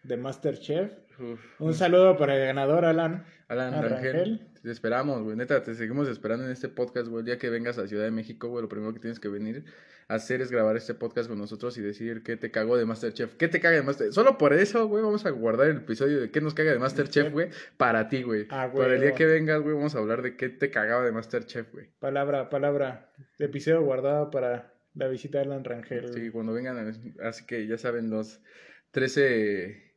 [0.05, 0.93] de Masterchef.
[1.19, 1.61] Uf.
[1.61, 3.25] Un saludo para el ganador, Alan.
[3.49, 4.48] Alan a Rangel, Rangel.
[4.69, 7.79] Te esperamos, güey, neta, te seguimos esperando en este podcast, güey, el día que vengas
[7.79, 9.65] a Ciudad de México, güey, lo primero que tienes que venir
[10.09, 13.35] a hacer es grabar este podcast con nosotros y decir qué te cagó de Masterchef,
[13.37, 16.31] qué te caga de Masterchef, solo por eso, güey, vamos a guardar el episodio de
[16.31, 19.63] qué nos caga de Masterchef, güey, para ti, güey, Ah, para el día que vengas,
[19.63, 21.89] güey, vamos a hablar de qué te cagaba de Masterchef, güey.
[21.99, 23.11] Palabra, palabra.
[23.39, 26.13] Episodio guardado para La visita de Alan Rangel.
[26.13, 28.43] Sí, cuando vengan, así que ya saben, los
[28.91, 29.95] 13,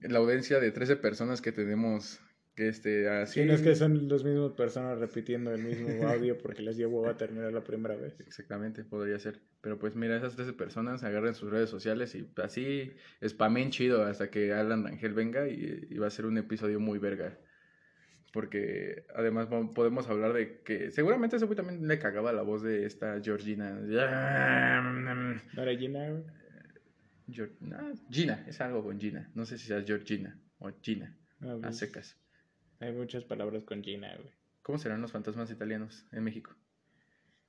[0.00, 2.20] la audiencia de 13 personas que tenemos
[2.56, 3.40] este, así...
[3.40, 7.06] Sí, no es que son los mismos personas repitiendo el mismo audio porque les dio
[7.06, 8.18] a terminar la primera vez.
[8.20, 9.40] Exactamente, podría ser.
[9.60, 12.92] Pero pues mira, esas 13 personas agarren sus redes sociales y así
[13.26, 16.98] spamen chido hasta que Alan Rangel venga y, y va a ser un episodio muy
[16.98, 17.38] verga
[18.36, 22.84] porque además podemos hablar de que seguramente ese güey también le cagaba la voz de
[22.84, 23.70] esta Georgina.
[23.72, 23.94] ¿No
[25.62, 26.22] era Gina,
[28.10, 29.30] Gina, es algo con Gina.
[29.34, 31.16] No sé si sea Georgina o Gina.
[31.40, 32.16] Ah, a pues, secas.
[32.80, 34.30] Hay muchas palabras con Gina, güey.
[34.62, 36.54] ¿Cómo serán los fantasmas italianos en México?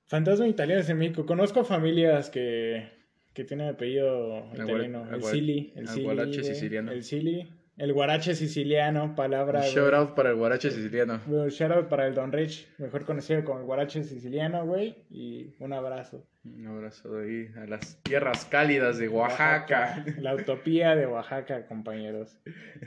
[0.05, 1.25] Fantasmas italianos en México.
[1.25, 2.89] Conozco familias que,
[3.33, 5.07] que tienen apellido italiano.
[5.11, 5.73] El, Sili.
[5.75, 6.43] El Sili.
[6.43, 6.91] siciliano.
[6.91, 7.53] El Sili.
[7.75, 9.61] El guarache siciliano, palabra.
[9.67, 11.19] Shout out para el guarache siciliano.
[11.49, 14.95] shout out para el Don Rich, mejor conocido como el guarache siciliano, güey.
[15.11, 16.25] Y un abrazo.
[16.43, 20.05] Un abrazo de ahí a las tierras cálidas de Oaxaca.
[20.19, 22.39] La utopía de Oaxaca, compañeros.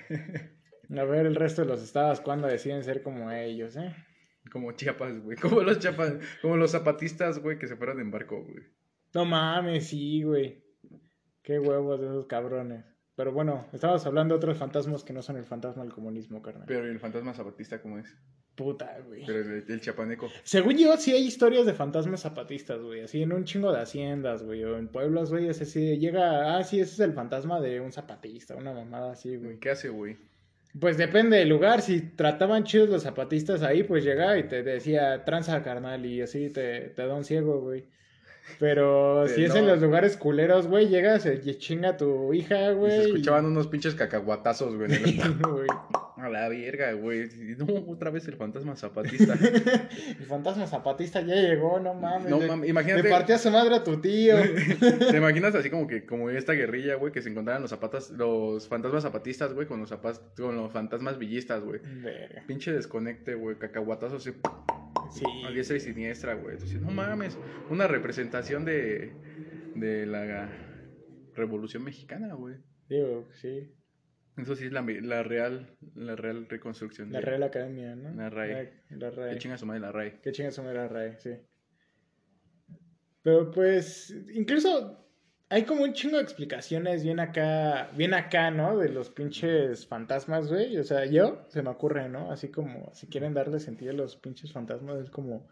[0.96, 3.94] A ver el resto de los estados cuando deciden ser como ellos, ¿eh?
[4.50, 5.36] Como Chiapas, güey.
[5.40, 8.64] Como los Chiapas, como los zapatistas, güey, que se fueron en barco, güey.
[9.14, 10.64] No mames, sí, güey.
[11.42, 12.84] Qué huevos de esos cabrones.
[13.16, 16.64] Pero bueno, estábamos hablando de otros fantasmas que no son el fantasma del comunismo, carnal.
[16.66, 18.16] Pero el fantasma zapatista cómo es?
[18.54, 19.24] Puta, güey.
[19.26, 20.28] Pero el, el, chapaneco.
[20.42, 23.02] Según yo, sí hay historias de fantasmas zapatistas, güey.
[23.02, 24.64] Así en un chingo de haciendas, güey.
[24.64, 25.48] O en pueblos, güey.
[25.48, 26.56] Así, llega.
[26.56, 28.56] Ah, sí, ese es el fantasma de un zapatista.
[28.56, 29.58] Una mamada así, güey.
[29.58, 30.16] ¿Qué hace, güey?
[30.78, 31.82] Pues depende del lugar.
[31.82, 36.06] Si trataban chidos los zapatistas ahí, pues llegaba y te decía tranza, carnal.
[36.06, 37.84] Y así te, te da un ciego, güey.
[38.58, 42.90] Pero si es en los lugares culeros, güey, llegas y chinga a tu hija, güey.
[42.90, 44.90] se escuchaban unos pinches cacahuatazos, güey.
[46.30, 47.28] la verga, güey.
[47.58, 49.34] No, otra vez el fantasma zapatista.
[50.18, 52.30] el fantasma zapatista ya llegó, no mames.
[52.30, 53.02] No mames, imagínate.
[53.02, 54.36] Le partía su madre a tu tío.
[55.10, 58.68] ¿Te imaginas así como que, como esta guerrilla, güey, que se encontraran los zapatas, los
[58.68, 61.80] fantasmas zapatistas, güey, con los zapatos, con los fantasmas villistas, güey.
[62.46, 64.36] Pinche desconecte, güey, cacahuatazos así.
[65.10, 65.24] Sí.
[65.46, 66.54] A diestra y siniestra, güey.
[66.54, 67.36] Entonces, no mames.
[67.68, 69.12] Una representación de,
[69.74, 70.50] de la
[71.34, 72.56] Revolución Mexicana, güey.
[72.88, 73.72] Digo, sí.
[74.42, 77.12] Eso sí es la, la real la real reconstrucción.
[77.12, 78.14] La Real Academia, ¿no?
[78.14, 78.72] La RAE.
[78.90, 79.32] La, RAE.
[79.32, 80.20] Que chinga su madre la RAE.
[80.20, 81.30] Que chinga su madre la RAE, sí.
[83.22, 85.00] Pero pues, incluso
[85.50, 88.78] hay como un chingo de explicaciones bien acá, bien acá, ¿no?
[88.78, 90.78] De los pinches fantasmas, güey.
[90.78, 92.30] O sea, yo se me ocurre, ¿no?
[92.30, 95.48] Así como, si quieren darle sentido a los pinches fantasmas, es como,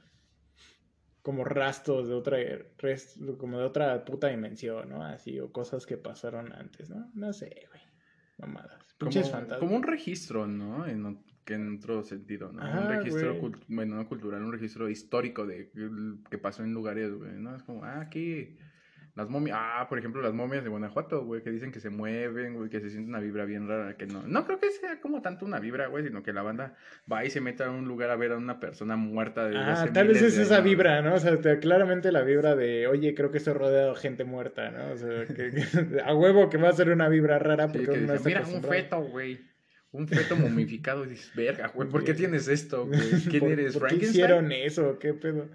[1.21, 2.39] como rastros de otra,
[3.39, 5.05] como de otra puta dimensión, ¿no?
[5.05, 7.11] Así, o cosas que pasaron antes, ¿no?
[7.15, 7.88] No sé, güey.
[8.39, 8.79] Mamadas.
[8.99, 9.59] Pinches como, fantasmas.
[9.61, 10.87] Como un registro, ¿no?
[10.87, 12.63] En, que en otro sentido, ¿no?
[12.63, 15.71] un registro, bueno, no cultural, un registro histórico de
[16.31, 17.57] que pasó en lugares, güey, ¿no?
[17.57, 18.59] Es como, ah, aquí
[19.19, 22.55] las momias, ah, por ejemplo, las momias de Guanajuato, güey, que dicen que se mueven,
[22.55, 24.23] güey, que se siente una vibra bien rara, que no.
[24.23, 26.77] No creo que sea como tanto una vibra, güey, sino que la banda
[27.11, 29.49] va y se mete a un lugar a ver a una persona muerta.
[29.49, 31.15] De ah, tal vez es esa vibra, ¿no?
[31.15, 34.93] O sea, claramente la vibra de, oye, creo que estoy rodeado de gente muerta, ¿no?
[34.93, 35.51] O sea, que,
[36.05, 39.41] a huevo que va a ser una vibra rara porque no Mira, un feto, güey.
[39.91, 43.01] Un feto momificado y dices, verga, güey, ¿por qué tienes esto, güey?
[43.29, 44.97] ¿Quién eres, ¿por qué hicieron eso?
[45.01, 45.49] ¿Qué pedo?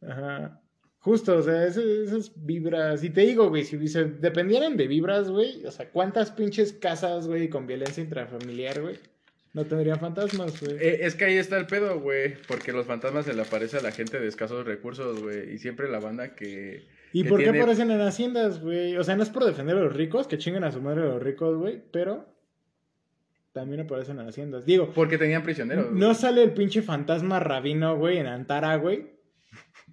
[0.00, 0.61] Ajá.
[1.02, 3.02] Justo, o sea, esas, vibras.
[3.02, 7.26] Y te digo, güey, si se dependieran de vibras, güey, o sea, ¿cuántas pinches casas,
[7.26, 8.98] güey, con violencia intrafamiliar, güey?
[9.52, 10.76] No tendrían fantasmas, güey.
[10.80, 12.36] Eh, es que ahí está el pedo, güey.
[12.46, 15.52] Porque los fantasmas se le aparece a la gente de escasos recursos, güey.
[15.52, 16.86] Y siempre la banda que.
[17.12, 18.96] ¿Y por qué aparecen en haciendas, güey?
[18.96, 21.06] O sea, no es por defender a los ricos, que chinguen a su madre a
[21.06, 21.82] los ricos, güey.
[21.90, 22.26] Pero.
[23.52, 24.64] También aparecen en haciendas.
[24.64, 24.92] Digo.
[24.94, 25.90] Porque tenían prisioneros.
[25.90, 29.21] No sale el pinche fantasma rabino, güey, en Antara, güey.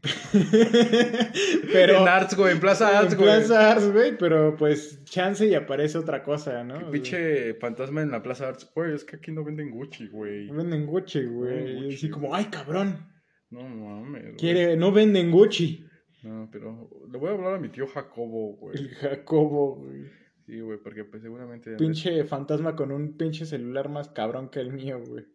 [1.73, 3.29] pero, en Arts, güey, en Plaza Arts, güey.
[3.29, 6.89] En Plaza Arts, güey, pero pues chance y aparece otra cosa, ¿no?
[6.89, 8.71] Pinche fantasma en la Plaza Arts.
[8.73, 10.47] Güey, es que aquí no venden Gucci, güey.
[10.47, 11.89] No venden Gucci, güey.
[11.89, 13.07] Y así como, ay, cabrón.
[13.49, 14.35] No mames.
[14.37, 15.85] Quiere, no venden Gucci.
[16.23, 18.77] No, pero le voy a hablar a mi tío Jacobo, güey.
[18.77, 20.05] El Jacobo, güey.
[20.45, 21.75] Sí, güey, porque pues seguramente...
[21.75, 25.25] Pinche fantasma con un pinche celular más cabrón que el mío, güey.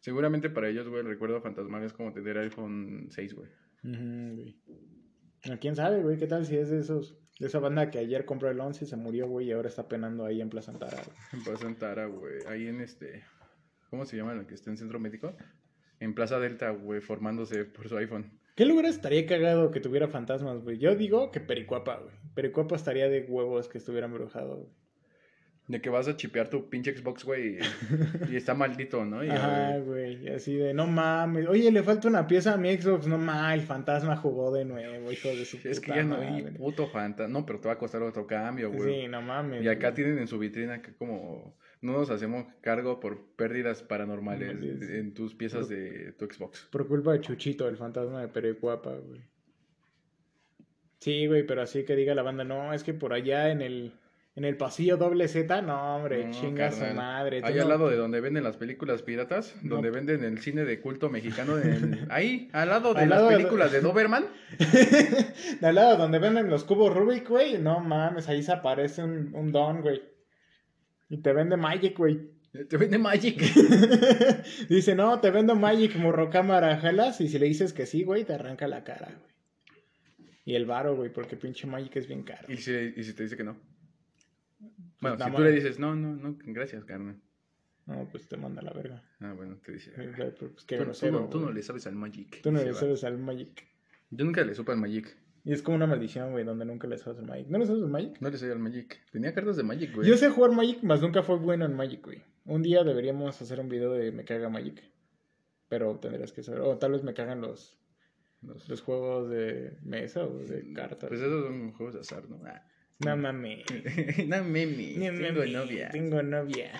[0.00, 3.50] Seguramente para ellos, güey, el recuerdo fantasmal es como tener iPhone 6, güey.
[5.60, 6.16] ¿Quién sabe, güey?
[6.16, 7.18] ¿Qué tal si es de esos...
[7.38, 9.86] De esa banda que ayer compró el 11 y se murió, güey, y ahora está
[9.86, 11.16] penando ahí en Plaza Antara, güey.
[11.32, 12.34] En Plaza Antara, güey.
[12.48, 13.22] Ahí en este...
[13.90, 15.36] ¿Cómo se llama el que está en Centro Médico?
[16.00, 18.40] En Plaza Delta, güey, formándose por su iPhone.
[18.56, 20.78] ¿Qué lugar estaría cagado que tuviera fantasmas, güey?
[20.78, 22.14] Yo digo que Pericuapa, güey.
[22.34, 24.72] Pericuapa estaría de huevos que estuviera embrujado, güey.
[25.68, 29.22] De que vas a chipear tu pinche Xbox, güey, y, y está maldito, ¿no?
[29.22, 33.06] Y, Ajá, güey, así de, no mames, oye, le falta una pieza a mi Xbox,
[33.06, 36.16] no mames, el fantasma jugó de nuevo, hijo de su Es que puta ya no
[36.16, 37.32] hay puto fantasma.
[37.32, 39.02] No, pero te va a costar otro cambio, güey.
[39.02, 39.62] Sí, no mames.
[39.62, 39.94] Y acá güey.
[39.94, 44.90] tienen en su vitrina que como no nos hacemos cargo por pérdidas paranormales Normales.
[44.90, 46.66] en tus piezas de tu Xbox.
[46.70, 49.20] Por culpa de Chuchito, el fantasma de Perecuapa, güey.
[51.00, 53.92] Sí, güey, pero así que diga la banda, no, es que por allá en el,
[54.38, 57.40] en el pasillo doble Z, no, hombre, No, chinga su madre.
[57.42, 59.74] Ahí no- al lado de donde venden las películas piratas, No.
[59.74, 61.54] donde venden el cine de culto mexicano,
[62.10, 64.26] ahí, al lado de Al las lado de- películas de Doberman.
[64.58, 69.34] de al lado donde venden los cubos Rubik, güey, no mames, ahí se aparece un,
[69.34, 70.00] un don, güey.
[71.08, 72.30] Y te vende Magic, güey.
[72.68, 73.40] Te vende Magic.
[74.68, 77.20] Dice, no, te vendo Magic, morro cámara, jalas.
[77.20, 79.32] Y si le dices que sí, güey, te arranca la cara, güey.
[80.44, 82.46] Y el varo, güey, porque pinche Magic es bien caro.
[82.52, 83.56] ¿Y si, y si te dice que no?
[85.00, 87.20] Bueno, nada si tú le dices, no, no, no, gracias, carnal.
[87.86, 89.02] No, pues te manda a la verga.
[89.20, 89.92] Ah, bueno, te dice.
[89.92, 92.42] Pues, pues, qué Tú, tú grosero, no, tú no le sabes al Magic.
[92.42, 92.78] Tú no le va.
[92.78, 93.66] sabes al Magic.
[94.10, 95.16] Yo nunca le supe al Magic.
[95.44, 97.46] Y es como una maldición, güey, donde nunca le sabes al Magic.
[97.48, 98.20] ¿No le sabes al Magic?
[98.20, 99.00] No le sé al Magic.
[99.10, 100.06] Tenía cartas de Magic, güey.
[100.06, 102.22] Yo sé jugar Magic, mas nunca fue bueno en Magic, güey.
[102.44, 104.82] Un día deberíamos hacer un video de me caga Magic.
[105.68, 106.60] Pero tendrías que saber.
[106.62, 107.78] O tal vez me cagan los,
[108.42, 111.08] Los- los juegos de mesa o de cartas.
[111.08, 112.40] Pues esos son juegos de azar, ¿no?
[112.44, 112.62] Ah.
[113.00, 113.64] No mames.
[114.26, 115.88] no No tengo mames, novia.
[115.90, 116.72] Tengo novia.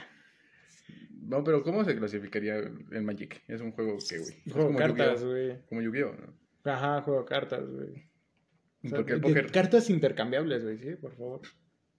[1.23, 3.43] No, pero ¿cómo se clasificaría el Magic?
[3.49, 4.35] Es un juego que, güey.
[4.51, 5.59] Juego como cartas, güey.
[5.69, 6.73] Como Yu-Gi-Oh, ¿no?
[6.73, 8.09] Ajá, juego cartas, güey.
[8.85, 11.41] O sea, Porque el de- póker Cartas intercambiables, güey, sí, por favor.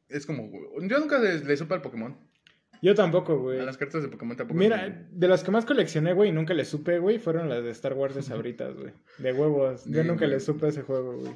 [0.07, 0.49] es como...
[0.81, 2.17] Yo nunca le, le supe al Pokémon.
[2.81, 3.59] Yo tampoco, güey.
[3.59, 4.57] A las cartas de Pokémon tampoco.
[4.57, 7.71] Mira, de las que más coleccioné, güey, y nunca le supe, güey, fueron las de
[7.71, 8.93] Star Wars de Sabritas, güey.
[9.17, 9.83] De huevos.
[9.85, 11.33] Yo nunca le supe ese juego, güey.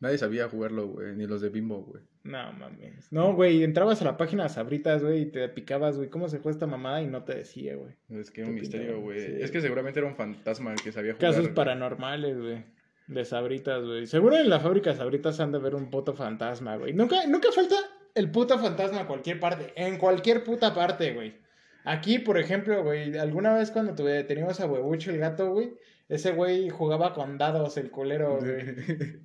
[0.00, 1.14] Nadie sabía jugarlo, güey.
[1.14, 2.02] Ni los de Bimbo, güey.
[2.24, 3.12] No mames.
[3.12, 6.38] No, güey, entrabas a la página de Sabritas, güey, y te picabas, güey, ¿cómo se
[6.38, 7.02] juega esta mamada?
[7.02, 7.94] Y no te decía, güey.
[8.08, 9.20] Es que era un misterio, güey.
[9.20, 9.32] sí.
[9.40, 11.32] Es que seguramente era un fantasma el que sabía jugar.
[11.32, 12.64] Casos paranormales, güey.
[13.06, 14.06] De Sabritas, güey.
[14.06, 16.92] Seguro en la fábrica de Sabritas han de ver un puto fantasma, güey.
[16.92, 17.76] Nunca, nunca falta
[18.14, 19.72] el puto fantasma a cualquier parte.
[19.76, 21.34] En cualquier puta parte, güey.
[21.84, 25.74] Aquí, por ejemplo, güey, alguna vez cuando tuve, teníamos a Huevucho el gato, güey,
[26.10, 28.58] ese güey jugaba con dados, el culero, güey.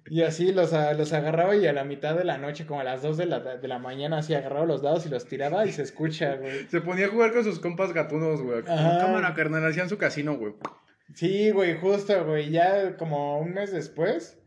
[0.10, 3.02] Y así los, los agarraba y a la mitad de la noche, como a las
[3.02, 5.82] 2 de la, de la mañana, así agarraba los dados y los tiraba y se
[5.82, 6.68] escucha, güey.
[6.68, 8.60] Se ponía a jugar con sus compas gatunos, güey.
[8.68, 9.00] Ajá.
[9.00, 9.66] Cámara, carnal.
[9.66, 10.54] Hacían su casino, güey.
[11.16, 12.52] Sí, güey, justo, güey.
[12.52, 14.38] Ya como un mes después,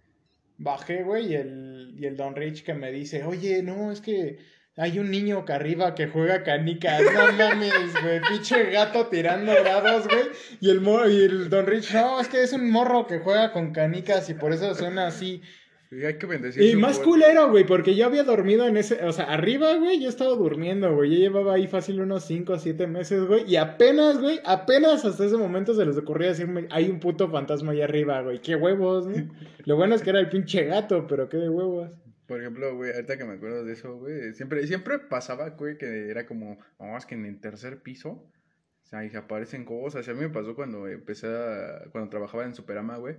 [0.58, 4.38] bajé, güey, y el, y el Don Rich que me dice, oye, no, es que
[4.78, 7.02] hay un niño acá arriba que juega canicas.
[7.02, 10.26] No mames, güey, pinche gato tirando dados, güey.
[10.60, 13.72] Y el, y el Don Rich, no, es que es un morro que juega con
[13.72, 15.42] canicas y por eso suena así.
[15.90, 16.62] Y hay que bendecir.
[16.62, 20.08] Y más culero, güey, porque yo había dormido en ese, o sea, arriba, güey, yo
[20.08, 21.10] estaba durmiendo, güey.
[21.10, 23.50] Yo llevaba ahí fácil unos 5 o 7 meses, güey.
[23.50, 27.72] Y apenas, güey, apenas hasta ese momento se les ocurría decirme, hay un puto fantasma
[27.72, 28.40] ahí arriba, güey.
[28.40, 29.28] Qué huevos, ¿no?
[29.64, 31.90] Lo bueno es que era el pinche gato, pero qué de huevos.
[32.28, 36.10] Por ejemplo, güey, ahorita que me acuerdo de eso, güey, siempre, siempre pasaba, güey, que
[36.10, 40.06] era como, no, es que en el tercer piso, o sea, y aparecen cosas.
[40.06, 43.16] Y a mí me pasó cuando empecé a, cuando trabajaba en Superama, güey,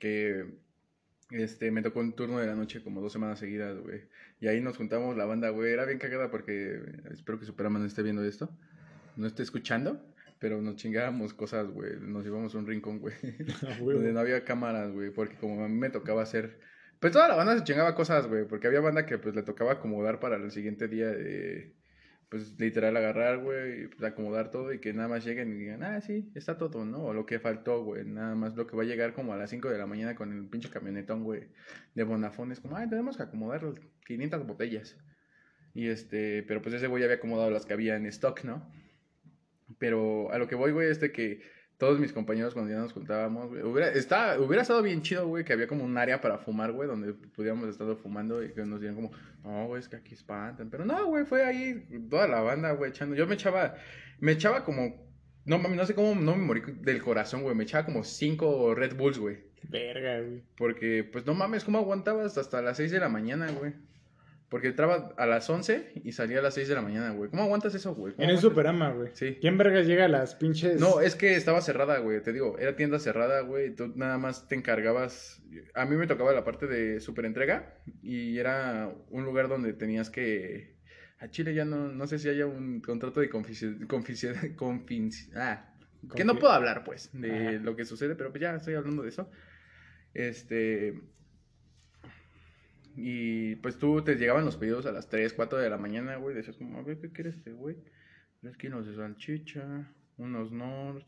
[0.00, 0.44] que,
[1.30, 4.08] este, me tocó un turno de la noche como dos semanas seguidas, güey.
[4.40, 7.86] Y ahí nos juntamos la banda, güey, era bien cagada porque, espero que Superama no
[7.86, 8.50] esté viendo esto,
[9.16, 10.04] no esté escuchando.
[10.40, 11.98] Pero nos chingábamos cosas, güey.
[12.00, 13.14] Nos íbamos a un rincón, güey.
[13.80, 15.10] donde no había cámaras, güey.
[15.10, 16.60] Porque como a mí me tocaba hacer
[17.00, 19.72] pues toda la banda se chingaba cosas, güey, porque había banda que pues le tocaba
[19.72, 21.74] acomodar para el siguiente día de,
[22.28, 26.00] pues literal agarrar, güey, pues acomodar todo y que nada más lleguen y digan, ah,
[26.00, 27.04] sí, está todo, ¿no?
[27.04, 29.50] O lo que faltó, güey, nada más lo que va a llegar como a las
[29.50, 31.48] 5 de la mañana con el pinche camionetón, güey,
[31.94, 33.62] de Bonafón, es como, ah, tenemos que acomodar
[34.06, 34.96] 500 botellas.
[35.74, 38.70] Y este, pero pues ese güey había acomodado las que había en stock, ¿no?
[39.78, 41.42] Pero a lo que voy, güey, es de que
[41.78, 45.44] todos mis compañeros cuando ya nos juntábamos, güey, hubiera, está, hubiera estado bien chido, güey,
[45.44, 48.80] que había como un área para fumar, güey, donde pudiéramos estar fumando y que nos
[48.80, 49.12] digan como,
[49.44, 50.70] no, güey, es que aquí espantan.
[50.70, 53.14] Pero no, güey, fue ahí toda la banda, güey, echando.
[53.14, 53.76] Yo me echaba,
[54.18, 55.08] me echaba como,
[55.44, 58.74] no mami, no sé cómo no me morí del corazón, güey, me echaba como cinco
[58.74, 59.38] Red Bulls, güey.
[59.62, 60.42] Verga, güey.
[60.56, 63.72] Porque, pues no mames, ¿cómo aguantabas hasta las 6 de la mañana, güey?
[64.48, 67.28] Porque entraba a las 11 y salía a las 6 de la mañana, güey.
[67.28, 68.14] ¿Cómo aguantas eso, güey?
[68.14, 68.38] ¿Cómo En el?
[68.38, 69.10] Superama, güey.
[69.12, 69.36] Sí.
[69.42, 70.80] ¿Quién vergas llega a las pinches?
[70.80, 74.48] No, es que estaba cerrada, güey, te digo, era tienda cerrada, güey, tú nada más
[74.48, 75.42] te encargabas,
[75.74, 80.76] a mí me tocaba la parte de superentrega y era un lugar donde tenías que,
[81.18, 85.74] a Chile ya no, no sé si haya un contrato de confici- confici- confinci- ah,
[86.16, 87.50] que no puedo hablar, pues, de Ajá.
[87.62, 89.30] lo que sucede, pero pues ya estoy hablando de eso,
[90.14, 90.94] este,
[93.00, 96.34] Y pues tú te llegaban los pedidos a las 3, 4 de la mañana, güey.
[96.34, 97.76] Decías como, a ver, ¿qué quiere este güey?
[98.40, 101.06] Tres kilos de salchicha, unos North,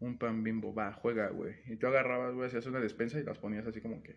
[0.00, 0.74] un pan bimbo.
[0.74, 1.54] Va, juega, güey.
[1.66, 4.16] Y tú agarrabas, güey, hacías una despensa y las ponías así como que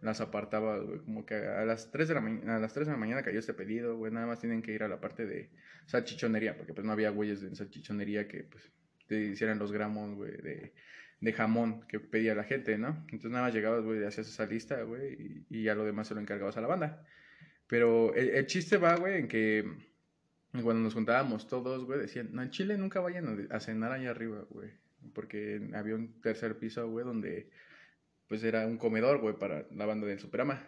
[0.00, 0.98] las apartabas, güey.
[0.98, 3.38] Como que a las 3 de la, mañana a las 3 de la mañana cayó
[3.38, 4.12] este pedido, güey.
[4.12, 5.50] Nada más tienen que ir a la parte de
[5.86, 8.68] salchichonería, porque pues no había güeyes en salchichonería que pues
[9.06, 10.72] te hicieran los gramos, güey, de,
[11.20, 12.88] de jamón que pedía la gente, ¿no?
[13.06, 16.20] Entonces nada más llegabas, güey, hacías esa lista, güey, y, ya lo demás se lo
[16.20, 17.04] encargabas a la banda.
[17.66, 19.64] Pero el, chiste va, güey, en que
[20.52, 24.46] cuando nos juntábamos todos, güey, decían, no, en Chile nunca vayan a, cenar allá arriba,
[24.50, 24.70] güey.
[25.14, 27.50] Porque había un tercer piso, güey, donde
[28.28, 30.66] pues era un comedor, güey, para la banda del Superama.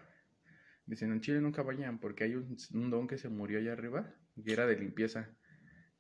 [0.87, 4.15] Dicen, en Chile nunca vayan porque hay un, un don que se murió allá arriba,
[4.45, 5.31] que era de limpieza.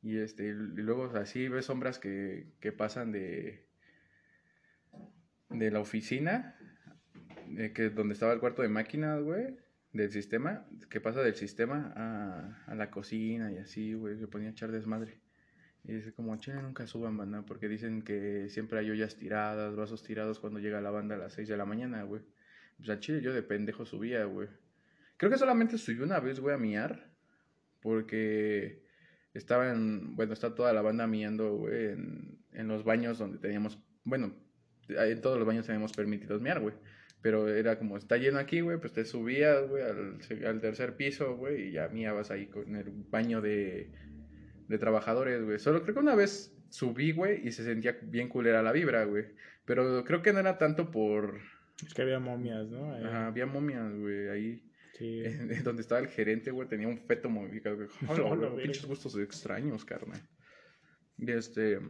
[0.02, 3.69] Y este, y luego así ves sombras que, que pasan de,
[5.50, 6.56] de la oficina,
[7.74, 9.56] que donde estaba el cuarto de máquinas, güey,
[9.92, 14.48] del sistema, que pasa del sistema a, a la cocina y así, güey, se ponía
[14.48, 15.20] a echar desmadre.
[15.84, 20.02] Y dice, como Chile nunca suban banda, porque dicen que siempre hay ollas tiradas, vasos
[20.02, 22.22] tirados cuando llega la banda a las 6 de la mañana, güey.
[22.76, 24.48] Pues a Chile yo de pendejo subía, güey.
[25.16, 27.10] Creo que solamente subí una vez, güey, a miar,
[27.80, 28.84] porque
[29.34, 34.34] estaban, bueno, está toda la banda miando, güey, en, en los baños donde teníamos, bueno,
[34.96, 36.74] en todos los baños teníamos permitidos miar, güey.
[37.22, 41.36] Pero era como, está lleno aquí, güey, pues te subías, güey, al, al tercer piso,
[41.36, 43.90] güey, y ya miabas ahí con el baño de,
[44.68, 45.58] de trabajadores, güey.
[45.58, 49.26] Solo creo que una vez subí, güey, y se sentía bien culera la vibra, güey.
[49.66, 51.38] Pero creo que no era tanto por...
[51.86, 52.94] Es que había momias, ¿no?
[52.94, 53.04] Ahí.
[53.04, 54.64] Ajá, había momias, güey, ahí.
[54.94, 55.20] Sí.
[55.24, 57.76] En- en donde estaba el gerente, güey, tenía un feto momificado,
[58.08, 58.20] güey.
[58.20, 60.22] Hola, pinches gustos extraños, carnal.
[61.18, 61.80] Y este...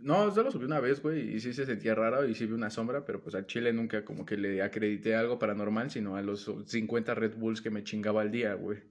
[0.00, 2.70] No, solo subí una vez, güey, y sí se sentía raro y sí vi una
[2.70, 6.50] sombra, pero pues al Chile nunca como que le acredité algo paranormal, sino a los
[6.66, 8.82] 50 Red Bulls que me chingaba al día, güey.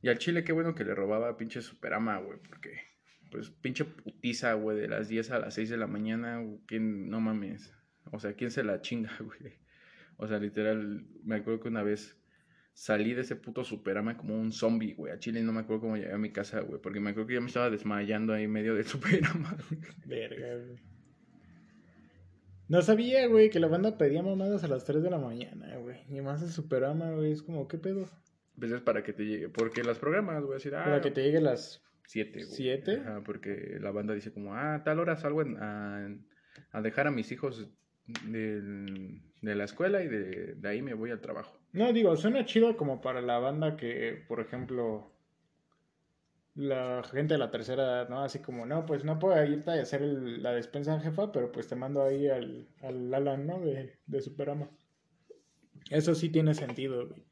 [0.00, 2.78] Y al Chile qué bueno que le robaba pinche Superama, güey, porque
[3.32, 7.20] pues pinche putiza, güey, de las 10 a las 6 de la mañana, ¿quién, no
[7.20, 7.74] mames,
[8.12, 9.58] o sea, ¿quién se la chinga, güey?
[10.18, 12.17] O sea, literal, me acuerdo que una vez
[12.80, 15.96] salí de ese puto Superama como un zombie, güey, a Chile no me acuerdo cómo
[15.96, 18.52] llegué a mi casa, güey, porque me acuerdo que yo me estaba desmayando ahí en
[18.52, 19.56] medio del Superama.
[20.06, 20.78] Verga, güey.
[22.68, 25.96] No sabía, güey, que la banda pedía mamadas a las 3 de la mañana, güey.
[26.08, 28.08] Y más el Superama, güey, es como, ¿qué pedo?
[28.58, 31.22] Pues es para que te llegue, porque las programas, güey, así, ah, Para que te
[31.22, 31.82] llegue las...
[32.06, 32.56] Siete, güey.
[32.56, 33.00] ¿Siete?
[33.00, 36.08] Ajá, porque la banda dice como, ah, a tal hora salgo a,
[36.72, 37.68] a dejar a mis hijos
[38.24, 41.57] del- de la escuela y de, de ahí me voy al trabajo.
[41.78, 45.12] No, digo, suena chido como para la banda que, por ejemplo,
[46.56, 48.22] la gente de la tercera edad, ¿no?
[48.22, 51.76] Así como, no, pues no puedo irte a hacer la despensa jefa, pero pues te
[51.76, 53.60] mando ahí al, al Alan, ¿no?
[53.60, 54.68] De, de Superama.
[55.90, 57.22] Eso sí tiene sentido, güey.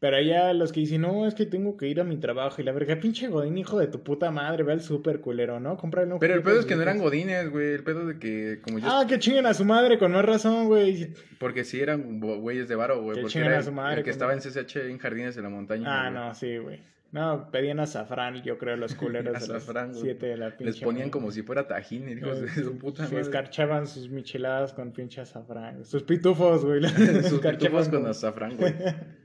[0.00, 2.60] Pero allá los que dicen, no, es que tengo que ir a mi trabajo.
[2.62, 5.76] Y la verga, pinche Godín, hijo de tu puta madre, ve al super culero, ¿no?
[5.76, 7.72] Cómprale un Pero el pedo a es que no eran godines, güey.
[7.74, 8.86] El pedo de que, como yo.
[8.88, 11.12] Ah, que chinguen a su madre, con más razón, güey.
[11.40, 13.16] Porque sí eran güeyes de varo, güey.
[13.16, 15.48] Que Porque era a su madre, el que estaba en CCH en Jardines de la
[15.48, 15.86] Montaña.
[15.88, 16.14] Ah, güey.
[16.14, 16.80] no, sí, güey.
[17.10, 20.02] No, pedían azafrán, yo creo, los culeros a las Azafrán, güey.
[20.02, 20.64] 7 de la pinche.
[20.64, 23.22] Les ponían como si fuera tajín, hijos de su puta Se madre.
[23.22, 25.84] escarchaban sus micheladas con pinche azafrán.
[25.86, 26.82] Sus pitufos, güey.
[27.28, 28.74] Sus pitufos con- azafrán, güey.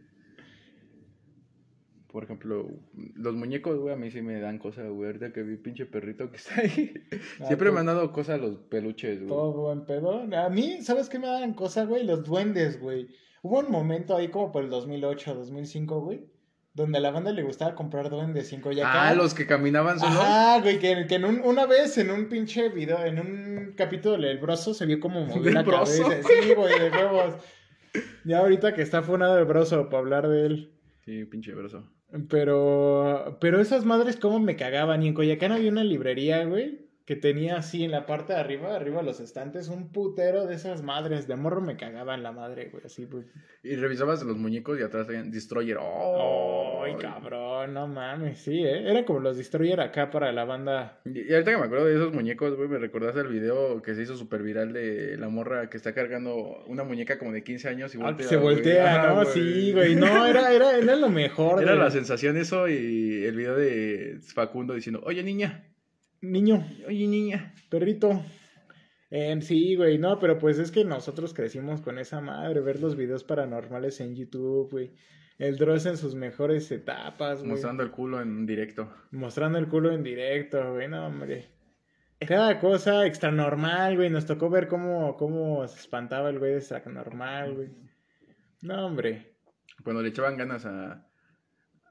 [2.13, 2.69] Por ejemplo,
[3.15, 5.07] los muñecos, güey, a mí sí me dan cosas, güey.
[5.07, 6.93] Ahorita que vi pinche perrito que está ahí.
[7.41, 9.27] Ah, Siempre tú- me han dado cosas los peluches, güey.
[9.29, 10.21] Todo buen pedo.
[10.37, 12.05] A mí, ¿sabes qué me dan cosa, güey?
[12.05, 13.07] Los duendes, güey.
[13.41, 16.27] Hubo un momento ahí como por el 2008, 2005, güey,
[16.75, 18.91] donde a la banda le gustaba comprar duendes en Coyacán.
[18.95, 20.15] Ah, los que caminaban solos.
[20.15, 24.17] Ajá, güey, que, que en un- una vez en un pinche video, en un capítulo
[24.21, 26.03] del broso, se vio como movió ¿Del la Broso?
[26.03, 26.27] cabeza.
[26.29, 27.35] Sí, güey, de huevos.
[28.23, 30.69] Ya ahorita que está funado el broso para hablar de él.
[31.05, 31.89] Sí, pinche broso.
[32.29, 35.01] Pero, pero esas madres cómo me cagaban.
[35.03, 38.73] Y en Coyacán había una librería, güey, que tenía así en la parte de arriba,
[38.75, 41.27] arriba de los estantes, un putero de esas madres.
[41.27, 43.25] De morro me cagaban la madre, güey, así, güey.
[43.61, 45.77] Y revisabas los muñecos y atrás tenían Destroyer.
[45.81, 46.81] ¡Oh!
[46.85, 48.89] Ay, cabrón, no mames, sí, ¿eh?
[48.89, 51.01] Era como los Destroyer acá para la banda.
[51.05, 53.95] Y y ahorita que me acuerdo de esos muñecos, güey, me recordaste el video que
[53.95, 57.67] se hizo súper viral de la morra que está cargando una muñeca como de 15
[57.69, 58.27] años y Ah, voltea.
[58.27, 58.55] se güey.
[58.55, 59.25] voltea, ¿no?
[59.25, 59.95] Sí, güey.
[59.95, 61.61] No, era, era, era lo mejor.
[61.61, 65.65] Era la sensación eso y el video de Facundo diciendo, oye niña,
[66.23, 67.53] Niño, oye niña.
[67.69, 68.23] perrito.
[69.09, 72.95] Em, sí, güey, no, pero pues es que nosotros crecimos con esa madre, ver los
[72.95, 74.93] videos paranormales en YouTube, güey.
[75.37, 77.51] El Dross en sus mejores etapas, güey.
[77.51, 78.89] Mostrando el culo en directo.
[79.11, 81.49] Mostrando el culo en directo, güey, no, hombre.
[82.25, 84.09] Cada cosa extra normal, güey.
[84.09, 87.69] Nos tocó ver cómo, cómo se espantaba el güey de extra normal, güey.
[88.61, 89.35] No, hombre.
[89.83, 91.05] Cuando le echaban ganas a,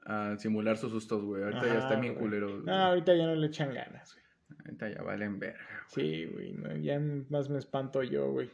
[0.05, 1.43] a simular sus sustos, güey.
[1.43, 2.63] Ahorita ya está bien culero.
[2.63, 4.22] No, ahorita ya no le echan ganas, güey.
[4.65, 5.59] Ahorita ya valen verga.
[5.87, 6.99] Sí, güey, no, ya
[7.29, 8.49] más me espanto yo, güey.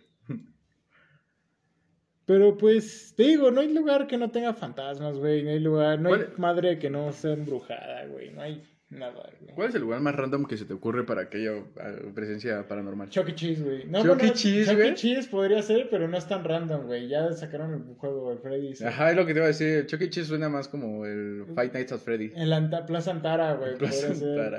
[2.26, 5.44] Pero pues, te digo, no hay lugar que no tenga fantasmas, güey.
[5.44, 8.32] No hay lugar, no hay ¿Cuál- madre que no sea embrujada, güey.
[8.32, 9.54] No hay nada, güey.
[9.56, 13.10] ¿Cuál es el lugar más random que se te ocurre para ah, presencia paranormal?
[13.10, 13.36] Chuck E.
[13.36, 13.86] Cheese, güey.
[13.88, 14.16] No, Chuck E.
[14.18, 14.90] bueno, Cheese, Chuck güey.
[14.90, 14.94] E.
[14.96, 17.08] Cheese podría ser, pero no es tan random, güey.
[17.08, 18.76] Ya sacaron el juego de Freddy.
[18.76, 18.84] sí.
[18.86, 19.86] Ajá, es lo que te iba a decir.
[19.86, 20.10] Chuck E.
[20.10, 22.32] Cheese suena más como el Five Nights at Freddy.
[22.36, 23.78] En la Plaza Antara, güey.
[23.78, 24.08] Plaza.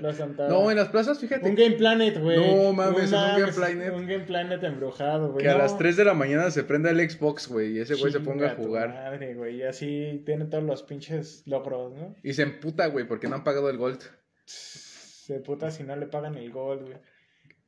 [0.01, 0.49] Plaza Antara.
[0.49, 1.49] No, en las plazas, fíjate.
[1.49, 2.37] Un Game Planet, güey.
[2.39, 3.93] No mames, en un Game Planet.
[3.95, 5.45] Un Game Planet embrujado, güey.
[5.45, 5.59] Que a No.
[5.59, 8.53] las 3 de la mañana se prenda el Xbox, güey, y ese güey se ponga
[8.53, 8.89] a jugar.
[8.89, 9.57] Madre, güey.
[9.57, 12.15] Y así tiene todos los pinches logros, ¿no?
[12.23, 14.01] Y se emputa, güey, porque no han pagado el Gold.
[14.45, 16.97] Se puta si no le pagan el gol, güey.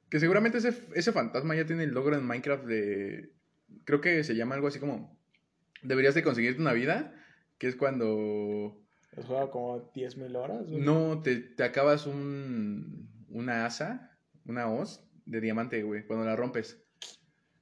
[0.08, 3.32] Que seguramente ese, ese fantasma ya tiene el logro en Minecraft de...
[3.84, 5.18] Creo que se llama algo así como...
[5.82, 7.14] Deberías de conseguirte una vida,
[7.58, 8.78] que es cuando...
[9.16, 10.82] Los juega como 10.000 horas, güey.
[10.82, 13.10] No, te, te acabas un...
[13.28, 16.82] Una asa, una hoz de diamante, güey, cuando la rompes.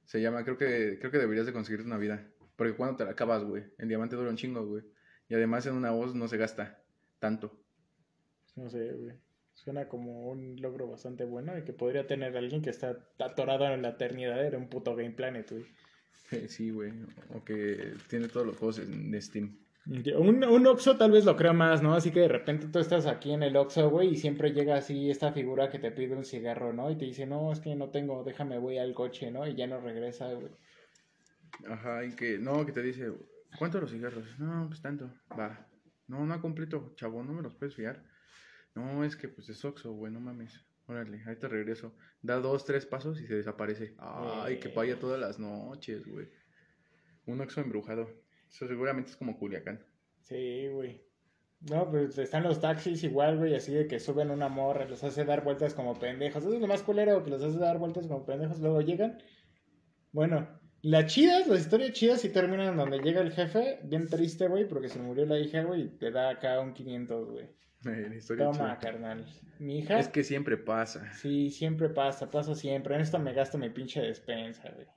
[0.05, 2.27] Se llama, creo que, creo que deberías de conseguirte una vida.
[2.57, 4.83] Porque cuando te la acabas, güey, el diamante dura un chingo, güey.
[5.29, 6.83] Y además en una hoz no se gasta
[7.19, 7.60] tanto.
[8.55, 9.15] No sé, güey.
[9.53, 13.81] Suena como un logro bastante bueno y que podría tener alguien que está atorado en
[13.81, 15.65] la eternidad en un puto Game Planet, güey.
[16.31, 16.91] Eh, Sí, güey.
[17.33, 19.57] O que tiene todos los juegos en de Steam.
[19.85, 21.95] Un, un Oxxo tal vez lo creo más, ¿no?
[21.95, 25.09] Así que de repente tú estás aquí en el Oxxo, güey, y siempre llega así
[25.09, 26.91] esta figura que te pide un cigarro, ¿no?
[26.91, 29.47] Y te dice, no, es que no tengo, déjame, voy al coche, ¿no?
[29.47, 30.51] Y ya no regresa, güey.
[31.67, 33.11] Ajá, y que, no, que te dice,
[33.57, 34.39] ¿cuánto los cigarros?
[34.39, 35.67] No, pues tanto, va.
[36.07, 38.03] No, no completo, chavo, no me los puedes fiar.
[38.75, 40.65] No, es que pues es Oxxo, güey, no mames.
[40.87, 41.93] Órale, ahí te regreso.
[42.21, 43.95] Da dos, tres pasos y se desaparece.
[43.97, 46.29] Ay, que vaya todas las noches, güey.
[47.25, 48.09] Un Oxxo embrujado.
[48.49, 49.85] Eso seguramente es como Culiacán.
[50.23, 51.01] Sí, güey.
[51.69, 55.25] No, pues están los taxis igual, güey, así de que suben una morra, los hace
[55.25, 56.43] dar vueltas como pendejos.
[56.43, 59.21] Eso es lo más culero, que los hace dar vueltas como pendejos, luego llegan.
[60.11, 64.67] Bueno, las chidas, las historias chidas sí terminan donde llega el jefe, bien triste, güey,
[64.67, 67.45] porque se murió la hija, güey, y te da acá un 500, güey.
[67.85, 68.77] Eh, Toma, chida.
[68.79, 69.25] carnal.
[69.59, 71.11] Mi hija, Es que siempre pasa.
[71.13, 72.93] sí, siempre pasa, pasa siempre.
[72.95, 74.87] En esto me gasto mi pinche despensa, güey.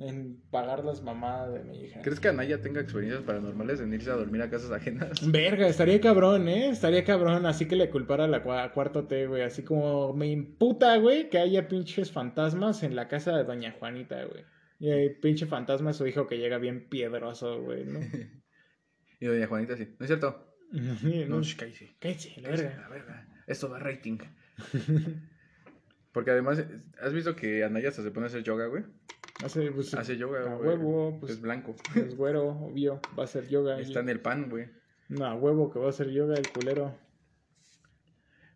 [0.00, 2.00] En pagar las mamadas de mi hija.
[2.02, 5.10] ¿Crees que Anaya tenga experiencias paranormales en irse a dormir a casas ajenas?
[5.32, 6.68] Verga, estaría cabrón, ¿eh?
[6.70, 9.42] Estaría cabrón, así que le culpara a la cua- cuarto T, güey.
[9.42, 14.22] Así como me imputa, güey, que haya pinches fantasmas en la casa de Doña Juanita,
[14.24, 14.44] güey.
[14.78, 17.98] Y el pinche fantasma es su hijo que llega bien piedroso, güey, ¿no?
[19.20, 19.96] Y doña Juanita sí.
[19.98, 20.54] ¿No es cierto?
[20.70, 20.80] no,
[21.26, 21.96] No, cállese.
[21.98, 22.76] cállese, la verga.
[22.82, 23.28] la verga.
[23.48, 24.18] Esto da rating.
[26.12, 26.64] Porque además,
[27.02, 28.84] ¿has visto que Anaya hasta se pone a hacer yoga, güey?
[29.44, 30.68] Hace, pues, Hace yoga, güey.
[30.70, 31.76] huevo, pues, Es blanco.
[31.94, 33.78] es güero, obvio, va a hacer yoga.
[33.80, 34.66] Está en el pan, güey.
[35.08, 36.94] No, a huevo que va a hacer yoga el culero.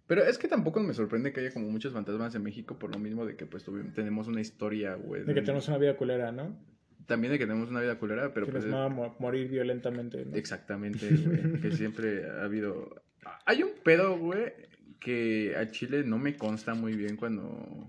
[0.06, 2.98] Pero es que tampoco me sorprende que haya como muchos fantasmas en México por lo
[2.98, 3.64] mismo de que pues
[3.94, 5.24] tenemos una historia, güey.
[5.24, 6.58] De que tenemos una vida culera, ¿no?
[7.06, 8.64] También de que tenemos una vida culera, pero que pues...
[8.66, 10.36] nos va a mo- morir violentamente, ¿no?
[10.36, 11.60] Exactamente, güey.
[11.60, 13.02] que siempre ha habido...
[13.46, 14.52] Hay un pedo, güey,
[15.00, 17.88] que a Chile no me consta muy bien cuando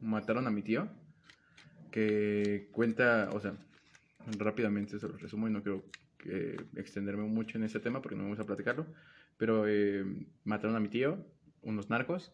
[0.00, 0.88] mataron a mi tío.
[1.92, 3.54] Que cuenta, o sea,
[4.38, 5.84] rápidamente se lo resumo y no quiero
[6.18, 8.86] que extenderme mucho en ese tema porque no me gusta platicarlo.
[9.36, 10.04] Pero eh,
[10.44, 11.24] mataron a mi tío,
[11.62, 12.32] unos narcos.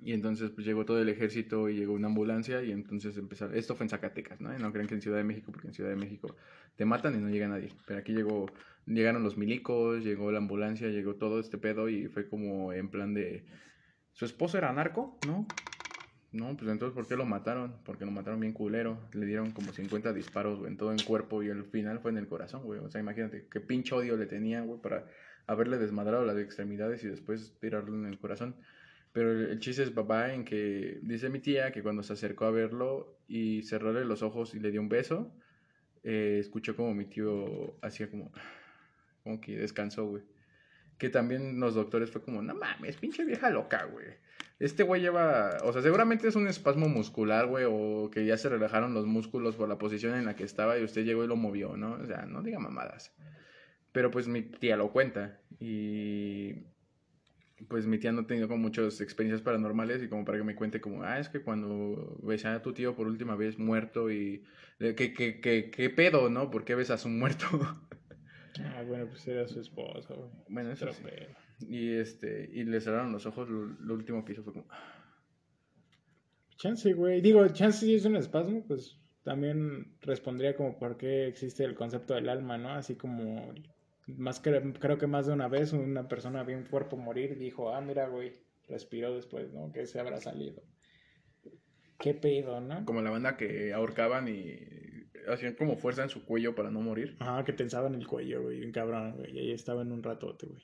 [0.00, 3.56] Y entonces pues llegó todo el ejército y llegó una ambulancia y entonces empezaron...
[3.56, 4.54] Esto fue en Zacatecas, ¿no?
[4.54, 6.34] Y no creen que en Ciudad de México, porque en Ciudad de México
[6.76, 7.68] te matan y no llega nadie.
[7.86, 8.46] Pero aquí llegó,
[8.86, 13.14] llegaron los milicos, llegó la ambulancia, llegó todo este pedo y fue como en plan
[13.14, 13.44] de...
[14.12, 15.18] ¿Su esposo era narco?
[15.26, 15.46] ¿No?
[16.34, 17.76] No, pues entonces ¿por qué lo mataron?
[17.84, 18.98] Porque lo mataron bien culero.
[19.12, 22.18] Le dieron como 50 disparos, güey, en todo el cuerpo y al final fue en
[22.18, 22.80] el corazón, güey.
[22.80, 25.06] O sea, imagínate qué pinche odio le tenían, güey, para
[25.46, 28.56] haberle desmadrado las extremidades y después tirarlo en el corazón.
[29.12, 32.46] Pero el, el chiste es papá en que dice mi tía que cuando se acercó
[32.46, 35.32] a verlo y cerrarle los ojos y le dio un beso,
[36.02, 38.32] eh, escuchó como mi tío hacía como,
[39.22, 40.24] como que descansó, güey.
[40.98, 44.06] Que también los doctores fue como, no mames, pinche vieja loca, güey.
[44.60, 48.48] Este güey lleva, o sea, seguramente es un espasmo muscular, güey, o que ya se
[48.48, 51.36] relajaron los músculos por la posición en la que estaba y usted llegó y lo
[51.36, 51.94] movió, ¿no?
[51.94, 53.12] O sea, no diga mamadas.
[53.92, 56.64] Pero pues mi tía lo cuenta y
[57.68, 60.54] pues mi tía no ha tenido como muchas experiencias paranormales y como para que me
[60.54, 64.44] cuente como, ah, es que cuando besé a tu tío por última vez muerto y...
[64.78, 66.50] ¿Qué, qué, pedo, no?
[66.50, 67.46] ¿Por qué besas a un muerto?
[68.62, 70.30] Ah, bueno, pues era su esposo, güey.
[70.48, 71.04] bueno, eso sí.
[71.66, 74.66] Y este, y le cerraron los ojos, lo, lo último que hizo fue como...
[76.56, 77.20] Chance, güey.
[77.20, 82.14] Digo, chance si es un espasmo, pues también respondría como por qué existe el concepto
[82.14, 82.70] del alma, ¿no?
[82.70, 83.52] Así como
[84.06, 87.36] más que, creo que más de una vez una persona vio un cuerpo morir y
[87.36, 88.32] dijo, ah, mira, güey,
[88.68, 89.72] respiró después, ¿no?
[89.72, 90.62] Que se habrá salido.
[91.98, 92.84] ¿Qué pedo, no?
[92.84, 94.58] Como la banda que ahorcaban y
[95.28, 97.16] hacían como fuerza en su cuello para no morir.
[97.20, 100.46] Ajá, que tensaban el cuello, güey, un cabrón, güey, y ahí estaba en un ratote,
[100.46, 100.62] güey.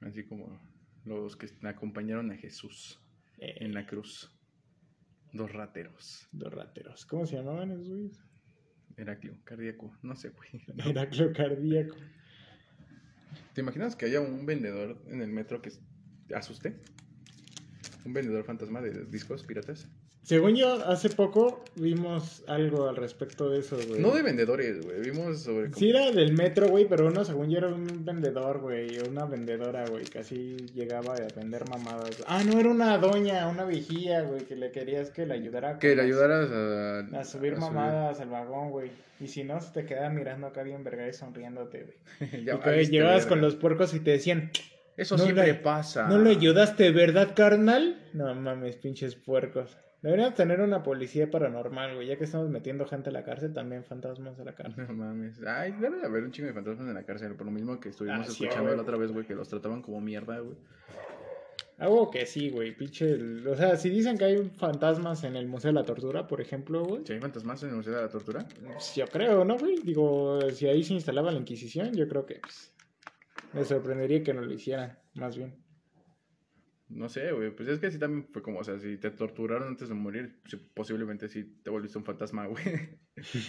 [0.00, 0.60] Así como
[1.04, 3.00] los que acompañaron a Jesús
[3.38, 4.32] Eh, en la cruz.
[5.32, 6.26] Dos rateros.
[6.32, 7.04] Dos rateros.
[7.04, 8.18] ¿Cómo se llamaban esos güeyes?
[8.96, 10.64] Heraclio, cardíaco, no sé, güey.
[10.90, 11.96] Heraclio cardíaco.
[13.54, 15.70] ¿Te imaginas que haya un vendedor en el metro que
[16.34, 16.76] asuste?
[18.06, 19.90] Un vendedor fantasma de discos piratas.
[20.26, 24.00] Según yo, hace poco vimos algo al respecto de eso, güey.
[24.00, 25.00] No de vendedores, güey.
[25.00, 25.72] Vimos sobre.
[25.72, 29.84] Sí era del metro, güey, pero uno, según yo, era un vendedor, güey, una vendedora,
[29.88, 32.24] güey, que así llegaba a vender mamadas.
[32.26, 35.78] Ah, no, era una doña, una vigía, güey, que le querías que le ayudara.
[35.78, 37.20] Que le ayudaras a.
[37.20, 38.90] A subir mamadas al vagón, güey.
[39.20, 41.84] Y si no, se te quedaba mirando acá bien verga y sonriéndote,
[42.18, 42.44] güey.
[42.44, 44.50] Ya y que llegabas con los puercos y te decían,
[44.96, 46.08] Eso No siempre le- pasa.
[46.08, 48.02] ¿no le ayudaste, verdad, carnal?
[48.12, 49.76] No mames, pinches puercos.
[50.06, 53.82] Deberíamos tener una policía paranormal, güey, ya que estamos metiendo gente a la cárcel, también
[53.82, 54.86] fantasmas a la cárcel.
[54.86, 55.42] No mames.
[55.44, 57.34] Ay, debe de haber un chingo de fantasmas en la cárcel.
[57.34, 58.76] Por lo mismo que estuvimos Ah, sí, escuchando güey.
[58.76, 60.56] la otra vez, güey, que los trataban como mierda, güey.
[61.78, 63.14] Algo que sí, güey, pinche.
[63.48, 66.84] O sea, si dicen que hay fantasmas en el Museo de la Tortura, por ejemplo,
[66.84, 67.02] güey.
[67.04, 68.46] Si hay fantasmas en el Museo de la Tortura.
[68.64, 69.80] pues, yo creo, ¿no, güey?
[69.82, 72.72] Digo, si ahí se instalaba la Inquisición, yo creo que pues,
[73.52, 75.65] me sorprendería que no lo hicieran, más bien.
[76.88, 77.50] No sé, güey.
[77.54, 80.40] Pues es que sí también fue como, o sea, si te torturaron antes de morir,
[80.74, 82.64] posiblemente sí te volviste un fantasma, güey.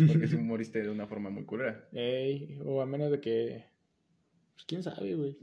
[0.07, 1.87] Porque sí moriste de una forma muy culera.
[1.91, 3.65] Ey, o a menos de que.
[4.53, 5.37] Pues quién sabe, güey.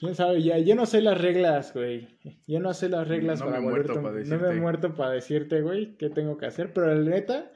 [0.00, 2.08] Quién sabe, ya, yo no sé las reglas, güey.
[2.46, 4.50] Yo no sé las reglas No para me he muerto para No me decirte.
[4.50, 6.72] he muerto para decirte, güey, qué tengo que hacer.
[6.72, 7.52] Pero la neta,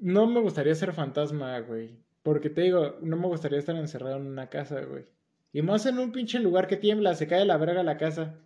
[0.00, 2.04] no me gustaría ser fantasma, güey.
[2.22, 5.06] Porque te digo, no me gustaría estar encerrado en una casa, güey.
[5.52, 8.38] Y más en un pinche lugar que tiembla, se cae la verga la casa.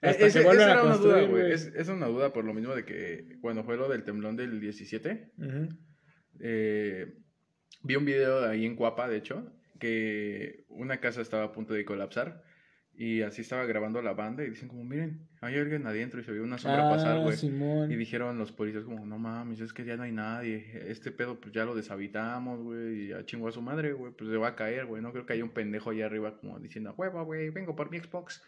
[0.00, 1.52] Hasta Eh, ese- que vuelven a era una duda, construir, güey.
[1.52, 4.60] Es, es una duda por lo mismo de que cuando fue lo del temblón del
[4.60, 5.68] 17, Ujú.
[6.40, 7.14] eh,
[7.82, 11.84] vi un video ahí en Cuapa, de hecho, que una casa estaba a punto de
[11.84, 12.42] colapsar
[13.02, 16.32] y así estaba grabando la banda y dicen como, miren, hay alguien adentro y se
[16.32, 17.34] vio una sombra pasar, Ah, güey.
[17.34, 17.90] Simón.
[17.90, 21.40] Y dijeron los policías como, no mames, es que ya no hay nadie, este pedo
[21.40, 24.48] pues ya lo deshabitamos, güey, y ya chingó a su madre, güey, pues se va
[24.48, 27.48] a caer, güey, no creo que haya un pendejo allá arriba como diciendo, huevo, güey,
[27.48, 28.42] vengo por mi Xbox.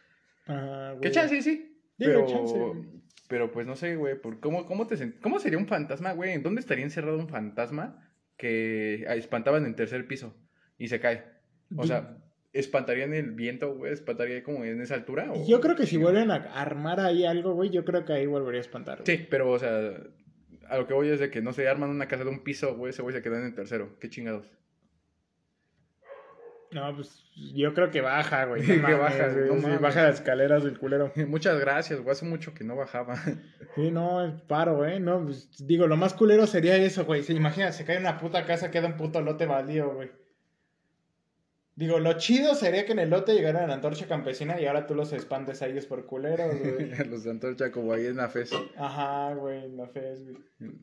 [0.44, 1.10] Que güey.
[1.12, 1.82] chance, sí.
[1.96, 2.84] Pero, chance, güey.
[3.28, 6.32] pero pues no sé, güey, por ¿cómo, cómo, te ¿cómo sería un fantasma, güey?
[6.32, 10.36] ¿En dónde estaría encerrado un fantasma que ah, espantaban en tercer piso
[10.76, 11.24] y se cae?
[11.74, 12.21] O sea,
[12.52, 13.92] ¿espantaría en el viento, güey?
[13.92, 15.30] ¿Espantaría como en esa altura?
[15.32, 18.26] o- Yo creo que si vuelven a armar ahí algo, güey, yo creo que ahí
[18.26, 19.02] volvería a espantar.
[19.02, 19.16] güey.
[19.18, 19.92] Sí, pero, o sea,
[20.68, 22.76] a lo que voy es de que no se arman una casa de un piso,
[22.76, 23.96] güey, ese güey se queda en el tercero.
[24.00, 24.46] Qué chingados.
[26.72, 27.22] No, pues
[27.54, 28.62] yo creo que baja, güey.
[28.66, 31.12] Que No mames, baja, güey, no sí, baja las escaleras del culero.
[31.28, 33.16] Muchas gracias, güey, hace mucho que no bajaba.
[33.74, 35.00] Sí, no, es paro, ¿eh?
[35.00, 37.22] No, pues, digo, lo más culero sería eso, güey.
[37.22, 40.10] Se imagina, se cae una puta casa, queda un puto lote baldío, güey.
[41.74, 44.94] Digo, lo chido sería que en el lote llegara la antorcha campesina y ahora tú
[44.94, 46.90] los espantes a ellos por culeros, güey.
[47.10, 48.52] Los de Antorcha como ahí en la FES.
[48.76, 50.14] Ajá, güey, no fe
[50.58, 50.76] güey.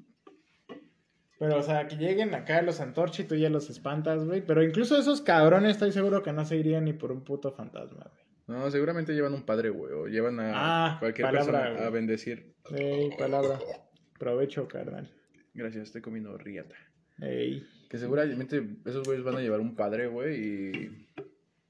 [1.37, 4.41] Pero, o sea, que lleguen acá los antorcha y tú ya los espantas, güey.
[4.45, 8.11] Pero incluso esos cabrones estoy seguro que no se irían ni por un puto fantasma,
[8.11, 8.25] güey.
[8.47, 12.55] No, seguramente llevan un padre, güey, o llevan a Ah, cualquier palabra, persona a bendecir.
[12.75, 13.59] Ey, palabra.
[14.17, 15.09] Provecho, carnal.
[15.53, 16.75] Gracias, estoy comiendo riata.
[17.21, 17.63] Ey.
[17.89, 21.07] Que seguramente esos güeyes van a llevar un padre, güey, y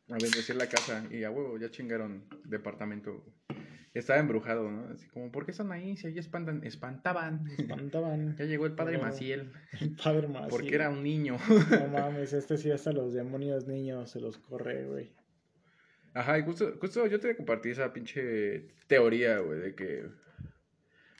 [0.09, 1.05] a bendecir la casa.
[1.09, 3.23] Y a huevo, ya chingaron departamento.
[3.93, 4.89] Estaba embrujado, ¿no?
[4.93, 5.97] Así como, ¿por qué están ahí?
[5.97, 7.47] Si ahí espantan, espantaban.
[7.57, 8.35] Espantaban.
[8.37, 8.97] Ya llegó el padre.
[8.97, 10.49] Maciel, El padre más.
[10.49, 11.37] porque era un niño.
[11.71, 15.13] No mames, este sí hasta los demonios niños se los corre, güey.
[16.13, 20.05] Ajá, y justo, justo yo te compartí esa pinche teoría, güey, de que...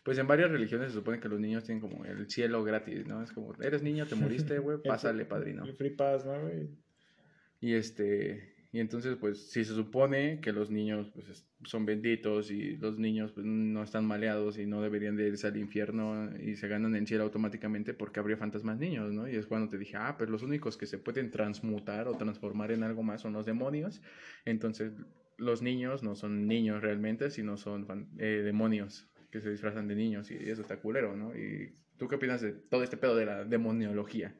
[0.03, 3.21] Pues en varias religiones se supone que los niños tienen como el cielo gratis, ¿no?
[3.21, 5.65] Es como, eres niño, te moriste, güey, pásale, padrino.
[5.65, 6.69] El free pass, ¿no, güey?
[7.61, 12.51] Y este, y entonces, pues, si se supone que los niños, pues, es- son benditos
[12.51, 16.55] y los niños, pues, no están maleados y no deberían de irse al infierno y
[16.55, 19.27] se ganan el cielo automáticamente porque habría fantasmas niños, ¿no?
[19.27, 22.71] Y es cuando te dije, ah, pues los únicos que se pueden transmutar o transformar
[22.71, 24.01] en algo más son los demonios.
[24.45, 24.93] Entonces,
[25.37, 27.87] los niños no son niños realmente, sino son
[28.19, 31.35] eh, demonios que se disfrazan de niños y eso está culero, ¿no?
[31.35, 34.35] Y ¿tú qué opinas de todo este pedo de la demoniología?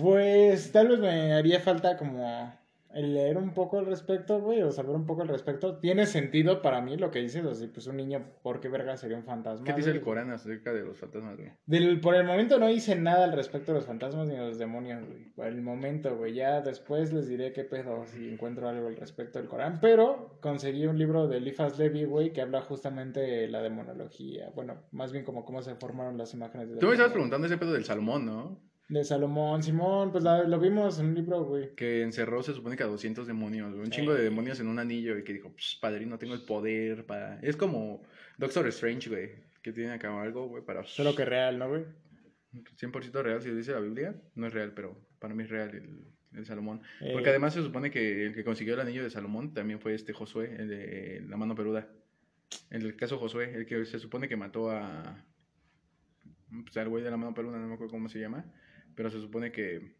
[0.00, 2.54] Pues tal vez me haría falta como
[2.94, 6.62] el leer un poco al respecto, güey, o saber un poco al respecto, tiene sentido
[6.62, 9.64] para mí lo que dices, así, pues un niño, ¿por qué verga sería un fantasma?
[9.64, 9.98] ¿Qué dice güey?
[9.98, 11.50] el Corán acerca de los fantasmas, güey?
[11.66, 14.58] Del- por el momento no hice nada al respecto de los fantasmas ni de los
[14.58, 15.24] demonios, güey.
[15.34, 16.34] Por el momento, güey.
[16.34, 19.78] Ya después les diré qué pedo si encuentro algo al respecto del Corán.
[19.80, 24.50] Pero conseguí un libro de Eliphas Levi, güey, que habla justamente de la demonología.
[24.54, 27.58] Bueno, más bien como cómo se formaron las imágenes de Tú me estabas preguntando ese
[27.58, 28.58] pedo del Salomón, ¿no?
[28.88, 31.74] De Salomón, Simón, pues la- lo vimos en un libro, güey.
[31.74, 33.84] Que encerró, se supone que a 200 demonios, güey.
[33.84, 37.04] Un chingo de demonios en un anillo y que dijo, pues, padrino, tengo el poder
[37.04, 37.40] para...
[37.40, 38.02] Es como
[38.38, 39.30] Doctor Strange, güey,
[39.60, 40.84] que tiene acá algo, güey, para...
[40.84, 41.84] Solo que real, ¿no, güey?
[42.78, 46.04] 100% real, si dice la Biblia, no es real, pero para mí es real el,
[46.38, 46.80] el Salomón.
[47.00, 49.94] Eh, Porque además se supone que el que consiguió el anillo de Salomón también fue
[49.94, 51.88] este Josué, el de la mano peluda.
[52.70, 55.24] En el caso Josué, el que se supone que mató a...
[56.64, 58.44] Pues al güey de la mano peluda, no me acuerdo cómo se llama,
[58.96, 59.92] pero se supone que,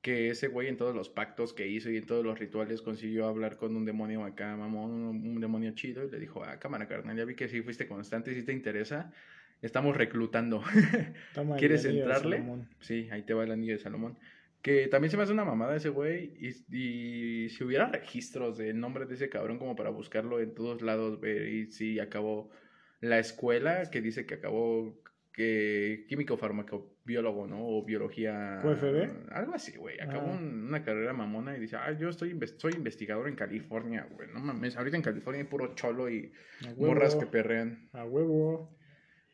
[0.00, 3.26] que ese güey en todos los pactos que hizo y en todos los rituales consiguió
[3.26, 6.88] hablar con un demonio acá, mamón, un, un demonio chido, y le dijo, ah, cámara
[6.88, 9.12] carnal, ya vi que sí fuiste constante, si te interesa,
[9.60, 10.62] estamos reclutando.
[11.34, 12.42] toma ¿Quieres entrarle?
[12.80, 14.18] Sí, ahí te va el anillo de Salomón.
[14.60, 16.34] Que también se me hace una mamada ese güey.
[16.38, 20.82] Y, y si hubiera registros del nombre de ese cabrón como para buscarlo en todos
[20.82, 22.50] lados, ver y si acabó
[23.00, 24.96] la escuela que dice que acabó
[25.32, 26.36] que químico
[27.02, 27.66] farmacobiólogo, ¿no?
[27.66, 28.60] O biología.
[28.62, 29.32] ¿QFB?
[29.32, 30.00] Algo así, güey.
[30.00, 30.36] Acabó Ah.
[30.38, 34.28] un- una carrera mamona y dice, ah, yo estoy inves- soy investigador en California, güey.
[34.32, 36.32] No mames, ahorita en California hay puro cholo y
[36.76, 37.88] morras que perrean.
[37.92, 38.74] A huevo.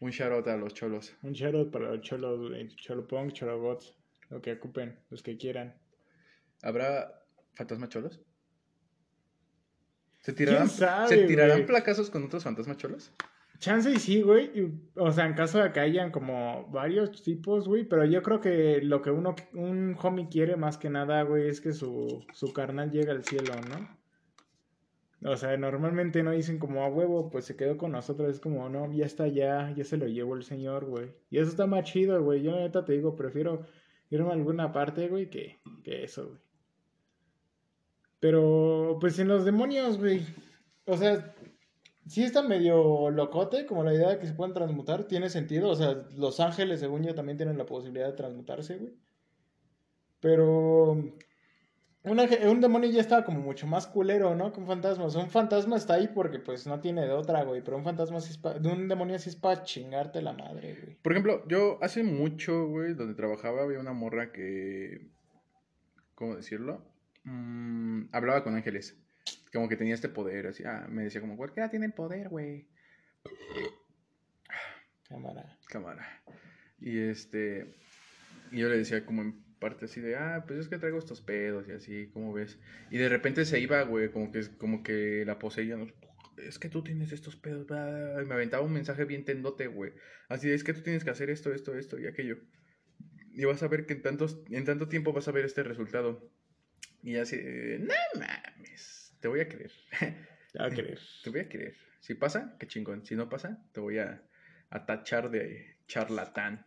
[0.00, 1.16] Un shout out a los cholos.
[1.22, 2.68] Un shoutout para los cholos, güey.
[2.76, 3.94] Cholopunk, cholobots.
[4.30, 5.74] Lo que ocupen, los que quieran.
[6.62, 7.22] ¿Habrá
[7.54, 8.20] fantasmas cholos?
[10.20, 13.12] ¿Se tirarán, sabe, ¿se tirarán placazos con otros fantasmas cholos?
[13.58, 14.72] Chance y sí, güey.
[14.94, 17.84] O sea, en caso de que hayan como varios tipos, güey.
[17.84, 21.60] Pero yo creo que lo que uno, un homie quiere más que nada, güey, es
[21.60, 23.98] que su, su carnal llegue al cielo, ¿no?
[25.32, 28.30] O sea, normalmente no dicen como a huevo, pues se quedó con nosotros.
[28.30, 31.10] Es como, no, ya está, ya, ya se lo llevó el señor, güey.
[31.30, 32.42] Y eso está más chido, güey.
[32.42, 33.66] Yo, la neta, te digo, prefiero
[34.10, 36.40] irme a alguna parte, güey, que, que eso, güey.
[38.20, 40.22] Pero, pues en los demonios, güey.
[40.84, 41.34] O sea,
[42.08, 45.68] sí está medio locote, como la idea de que se pueden transmutar, tiene sentido.
[45.70, 48.94] O sea, los ángeles, según yo, también tienen la posibilidad de transmutarse, güey.
[50.20, 51.14] Pero un,
[52.04, 54.52] un demonio ya está como mucho más culero, ¿no?
[54.52, 55.06] Que un fantasma.
[55.06, 57.62] Un fantasma está ahí porque pues no tiene de otra, güey.
[57.62, 60.96] Pero un fantasma sí es pa- un demonio sí es para chingarte la madre, güey.
[61.02, 65.08] Por ejemplo, yo hace mucho, güey, donde trabajaba, había una morra que.
[66.14, 66.82] ¿Cómo decirlo?
[67.24, 68.96] Mm, hablaba con ángeles.
[69.52, 70.64] Como que tenía este poder, así.
[70.64, 72.68] Ah, me decía como, cualquiera tiene el poder, güey.
[75.08, 75.58] Cámara.
[75.68, 76.22] cámara.
[76.80, 77.74] Y este,
[78.52, 81.20] y yo le decía como en parte así de, ah, pues es que traigo estos
[81.20, 82.58] pedos y así, ¿cómo ves?
[82.90, 85.88] Y de repente se iba, güey, como que, como que la poseía, ¿no?
[86.36, 89.92] Es que tú tienes estos pedos, bla", y me aventaba un mensaje bien tendote, güey.
[90.28, 92.38] Así de, es que tú tienes que hacer esto, esto, esto y aquello.
[93.32, 96.30] Y vas a ver que en, tantos, en tanto tiempo vas a ver este resultado.
[97.02, 97.36] Y así,
[97.80, 97.94] no
[99.20, 99.72] te voy a creer.
[100.54, 100.98] Ya va a querer.
[101.22, 101.74] Te voy a creer.
[102.00, 103.04] Si pasa, qué chingón.
[103.04, 104.22] Si no pasa, te voy a,
[104.70, 106.64] a tachar de charlatán.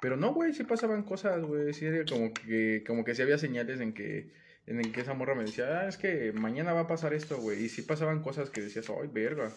[0.00, 1.74] Pero no, güey, sí pasaban cosas, güey.
[1.74, 4.32] Sí, como que, como que sí había señales en que,
[4.66, 7.38] en el que esa morra me decía, ah, es que mañana va a pasar esto,
[7.38, 7.62] güey.
[7.64, 9.52] Y sí pasaban cosas que decías, ay, verga.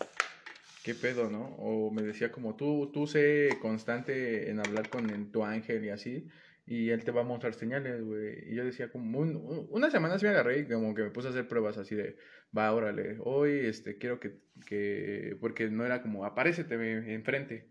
[0.84, 1.45] ¿Qué pedo, no?
[1.59, 5.89] O me decía como tú, tú sé constante en hablar con el- tu ángel y
[5.89, 6.27] así.
[6.66, 8.51] Y él te va a mostrar señales, güey.
[8.51, 11.28] Y yo decía como, un- un- una semana sí me agarré como que me puse
[11.28, 12.18] a hacer pruebas así de,
[12.57, 16.76] va, órale, hoy este, quiero que, que, porque no era como, aparécete
[17.14, 17.70] enfrente.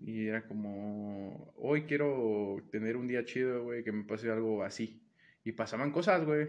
[0.00, 5.00] Y era como, hoy quiero tener un día chido, güey, que me pase algo así.
[5.44, 6.48] Y pasaban cosas, güey.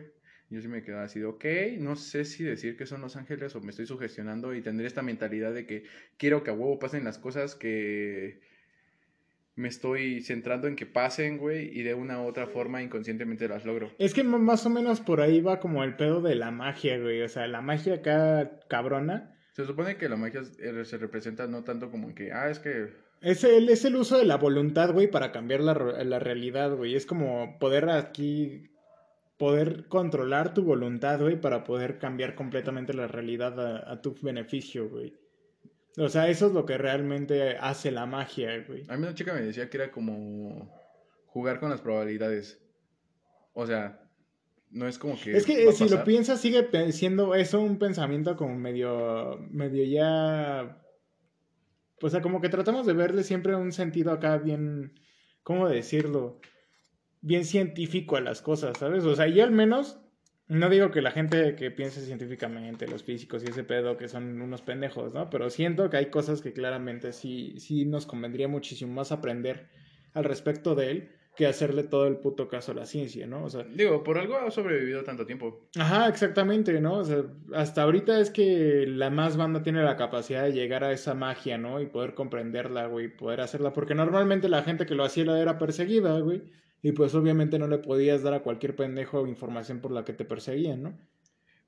[0.49, 1.45] Yo sí me quedaba así de, ok,
[1.80, 5.01] no sé si decir que son los ángeles o me estoy sugestionando y tendré esta
[5.01, 5.84] mentalidad de que
[6.18, 8.41] quiero que a huevo pasen las cosas que
[9.56, 13.66] me estoy centrando en que pasen, güey, y de una u otra forma inconscientemente las
[13.66, 13.91] logro.
[13.99, 17.22] Es que más o menos por ahí va como el pedo de la magia, güey.
[17.22, 19.36] O sea, la magia acá cabrona.
[19.54, 22.89] Se supone que la magia eh, se representa no tanto como que, ah, es que
[23.22, 26.95] Es el, es el uso de la voluntad, güey, para cambiar la, la realidad, güey.
[26.95, 28.72] Es como poder aquí,
[29.38, 34.89] poder controlar tu voluntad, güey, para poder cambiar completamente la realidad a, a tu beneficio,
[34.89, 35.14] güey.
[35.98, 38.84] O sea, eso es lo que realmente hace la magia, güey.
[38.88, 40.74] A mí una chica me decía que era como
[41.28, 42.60] jugar con las probabilidades.
[43.54, 44.04] O sea,
[44.72, 45.38] no es como que.
[45.38, 50.80] Es que eh, si lo piensas, sigue siendo eso un pensamiento como medio, medio ya...
[52.02, 55.00] O sea, como que tratamos de verle siempre un sentido acá bien,
[55.44, 56.41] ¿cómo decirlo?
[57.22, 59.06] Bien científico a las cosas, ¿sabes?
[59.06, 60.03] O sea, yo al menos
[60.54, 64.39] No digo que la gente que piense científicamente, los físicos y ese pedo, que son
[64.39, 65.28] unos pendejos, ¿no?
[65.32, 69.68] Pero siento que hay cosas que claramente sí, sí nos convendría muchísimo más aprender
[70.14, 73.45] al respecto de él que hacerle todo el puto caso a la ciencia, ¿no?
[73.45, 75.68] O sea, Digo, por algo ha sobrevivido tanto tiempo.
[75.76, 76.99] Ajá, exactamente, ¿no?
[76.99, 77.24] O sea,
[77.56, 81.58] hasta ahorita es que la más banda tiene la capacidad de llegar a esa magia,
[81.58, 81.82] ¿no?
[81.82, 86.20] Y poder comprenderla, güey, poder hacerla, porque normalmente la gente que lo hacía era perseguida,
[86.20, 86.43] güey,
[86.84, 90.26] y pues obviamente no le podías dar a cualquier pendejo información por la que te
[90.26, 91.00] perseguían, ¿no?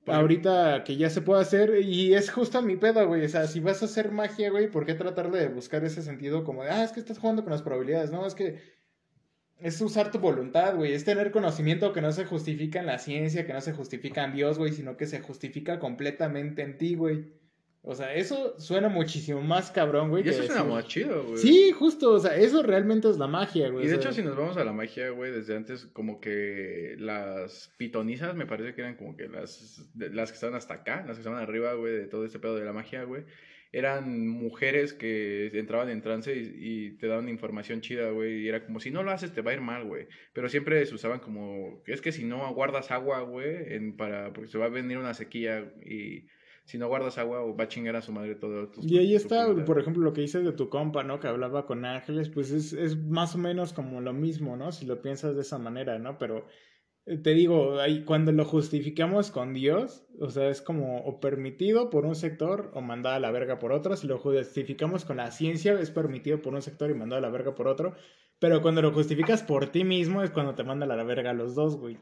[0.08, 3.26] Ahorita que ya se puede hacer, y es justo mi pedo, güey.
[3.26, 6.44] O sea, si vas a hacer magia, güey, ¿por qué tratar de buscar ese sentido
[6.44, 8.12] como de, ah, es que estás jugando con las probabilidades?
[8.12, 8.60] No, es que
[9.58, 10.94] es usar tu voluntad, güey.
[10.94, 14.34] Es tener conocimiento que no se justifica en la ciencia, que no se justifica en
[14.34, 17.34] Dios, güey, sino que se justifica completamente en ti, güey.
[17.88, 20.26] O sea, eso suena muchísimo más cabrón, güey.
[20.26, 21.38] Y eso suena más chido, güey.
[21.38, 23.86] Sí, justo, o sea, eso realmente es la magia, güey.
[23.86, 27.72] Y de hecho, si nos vamos a la magia, güey, desde antes, como que las
[27.78, 31.22] pitonizas, me parece que eran como que las, las que estaban hasta acá, las que
[31.22, 33.24] estaban arriba, güey, de todo este pedo de la magia, güey
[33.76, 38.44] eran mujeres que entraban en trance y, te daban información chida, güey.
[38.44, 40.08] Y era como, si no lo haces, te va a ir mal, güey.
[40.32, 44.58] Pero siempre se usaban como, es que si no guardas agua, güey, para, porque se
[44.58, 46.26] va a venir una sequía y
[46.66, 48.70] si no guardas agua va a chingar a su madre todo.
[48.82, 51.20] y ahí está, por ejemplo, lo que dices de tu compa, ¿no?
[51.20, 54.72] Que hablaba con ángeles, pues es, es más o menos como lo mismo, ¿no?
[54.72, 56.18] Si lo piensas de esa manera, ¿no?
[56.18, 56.46] Pero
[57.06, 61.92] eh, te digo, ahí, cuando lo justificamos con Dios, o sea, es como o permitido
[61.92, 63.96] por un sector o mandado a la verga por otro.
[63.96, 67.30] Si lo justificamos con la ciencia, es permitido por un sector y mandado a la
[67.30, 67.96] verga por otro.
[68.40, 71.34] Pero cuando lo justificas por ti mismo es cuando te manda a la verga a
[71.34, 71.98] los dos, güey.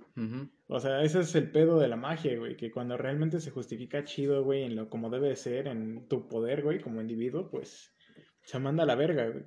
[0.67, 2.57] O sea, ese es el pedo de la magia, güey.
[2.57, 6.63] Que cuando realmente se justifica chido, güey, en lo como debe ser, en tu poder,
[6.63, 7.93] güey, como individuo, pues
[8.41, 9.45] se manda a la verga, güey.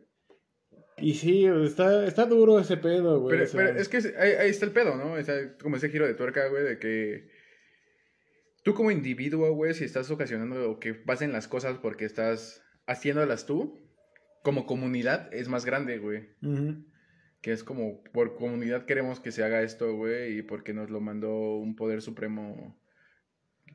[0.99, 3.47] Y sí, está, está duro ese pedo, güey.
[3.53, 5.19] Pero, es que ahí, está el pedo, ¿no?
[5.19, 7.29] Está como ese giro de tuerca, güey, de que
[8.63, 13.86] tú como individuo, güey, si estás ocasionando que pasen las cosas porque estás haciéndolas tú,
[14.47, 16.29] como comunidad es más grande, güey.
[17.41, 21.01] Que es como, por comunidad queremos que se haga esto, güey, y porque nos lo
[21.01, 22.81] mandó un poder supremo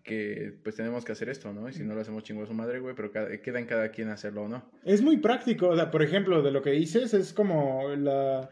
[0.05, 1.67] que pues tenemos que hacer esto, ¿no?
[1.67, 4.07] Y si no lo hacemos chingo a su madre, güey, pero queda en cada quien
[4.07, 4.72] hacerlo o no.
[4.86, 8.49] Es muy práctico, o sea, por ejemplo, de lo que dices, es como la,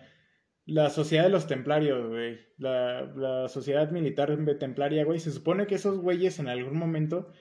[0.65, 2.37] la sociedad de los templarios, güey.
[2.57, 5.19] La, la sociedad militar templaria, güey.
[5.19, 7.31] Se supone que esos güeyes en algún momento,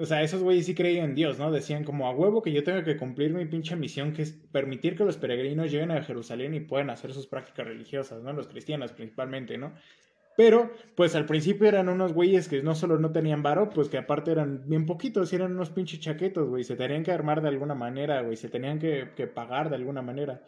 [0.00, 1.50] o sea, esos güeyes sí creían en Dios, ¿no?
[1.50, 4.96] Decían como a huevo que yo tengo que cumplir mi pinche misión, que es permitir
[4.96, 8.32] que los peregrinos lleguen a Jerusalén y puedan hacer sus prácticas religiosas, ¿no?
[8.32, 9.74] Los cristianos principalmente, ¿no?
[10.38, 13.98] Pero, pues al principio eran unos güeyes que no solo no tenían varo, pues que
[13.98, 16.64] aparte eran bien poquitos, eran unos pinches chaquetos, güey.
[16.64, 18.36] Se tenían que armar de alguna manera, güey.
[18.36, 20.42] Se tenían que, que pagar de alguna manera.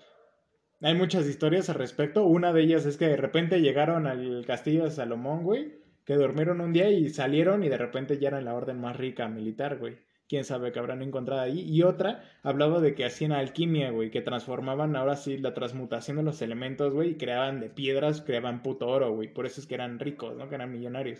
[0.80, 2.24] Hay muchas historias al respecto.
[2.24, 5.81] Una de ellas es que de repente llegaron al castillo de Salomón, güey.
[6.04, 9.28] Que durmieron un día y salieron y de repente ya eran la orden más rica
[9.28, 9.98] militar, güey
[10.32, 11.60] quién sabe qué habrán encontrado ahí.
[11.60, 16.22] Y otra hablaba de que hacían alquimia, güey, que transformaban ahora sí la transmutación de
[16.22, 19.28] los elementos, güey, y creaban de piedras, creaban puto oro, güey.
[19.28, 20.48] Por eso es que eran ricos, ¿no?
[20.48, 21.18] Que eran millonarios.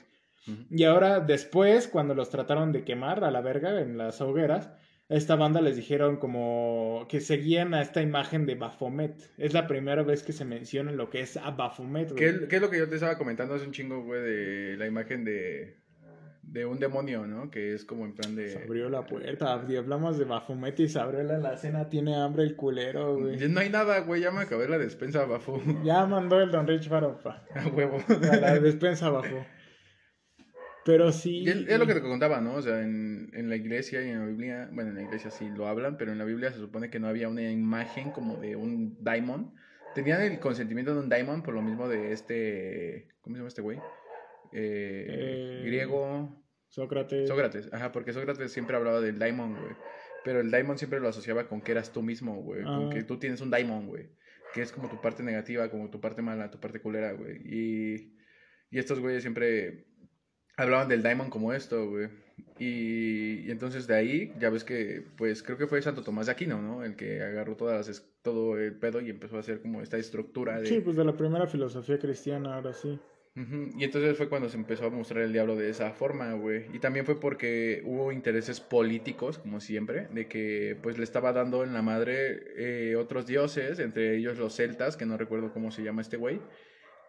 [0.70, 4.70] Y ahora, después, cuando los trataron de quemar a la verga en las hogueras,
[5.09, 9.30] esta banda les dijeron como que seguían a esta imagen de Baphomet.
[9.36, 12.18] Es la primera vez que se menciona lo que es a Baphomet, güey.
[12.18, 14.86] ¿Qué, ¿Qué, es lo que yo te estaba comentando hace un chingo, güey, de la
[14.86, 15.82] imagen de
[16.53, 17.50] de un demonio, ¿no?
[17.50, 18.50] Que es como en plan de...
[18.50, 22.42] Se abrió la puerta, hablamos de Bafumete y se abrió la, la cena, tiene hambre
[22.42, 23.48] el culero, güey.
[23.48, 25.62] No hay nada, güey, ya me acabé la despensa, Bafo.
[25.82, 27.42] Ya mandó el Don Rich Faropa.
[27.55, 27.98] A huevo.
[28.09, 29.46] la despensa, Bafo.
[30.85, 31.45] Pero sí...
[31.49, 32.55] es, lo que te contaba, ¿no?
[32.55, 35.49] O sea, en, en la iglesia y en la Biblia, bueno, en la iglesia sí
[35.49, 38.57] lo hablan, pero en la Biblia se supone que no había una imagen como de
[38.57, 39.55] un daimon.
[39.95, 43.09] Tenían el consentimiento de un daimon por lo mismo de este...
[43.20, 43.78] ¿Cómo se llama este güey?
[44.53, 46.43] Eh, eh, griego.
[46.68, 47.28] Sócrates.
[47.28, 49.76] Sócrates, ajá, porque Sócrates siempre hablaba del daimon, güey.
[50.24, 52.62] Pero el daimon siempre lo asociaba con que eras tú mismo, güey.
[52.62, 53.07] Con que ah.
[53.07, 54.11] tú tienes un daimon, güey.
[54.55, 57.39] Que es como tu parte negativa, como tu parte mala, tu parte culera, güey.
[57.45, 58.16] Y,
[58.70, 59.87] y estos güeyes siempre
[60.57, 62.09] hablaban del daimon como esto, güey.
[62.59, 66.32] Y, y, entonces de ahí, ya ves que, pues creo que fue Santo Tomás de
[66.32, 66.84] Aquino, ¿no?
[66.84, 70.61] El que agarró todas las, todo el pedo y empezó a hacer como esta estructura
[70.61, 70.66] de...
[70.66, 72.98] Sí, pues de la primera filosofía cristiana, ahora sí.
[73.34, 76.66] Y entonces fue cuando se empezó a mostrar el diablo de esa forma, güey.
[76.74, 81.64] Y también fue porque hubo intereses políticos, como siempre, de que pues le estaba dando
[81.64, 85.82] en la madre eh, otros dioses, entre ellos los celtas, que no recuerdo cómo se
[85.82, 86.40] llama este güey,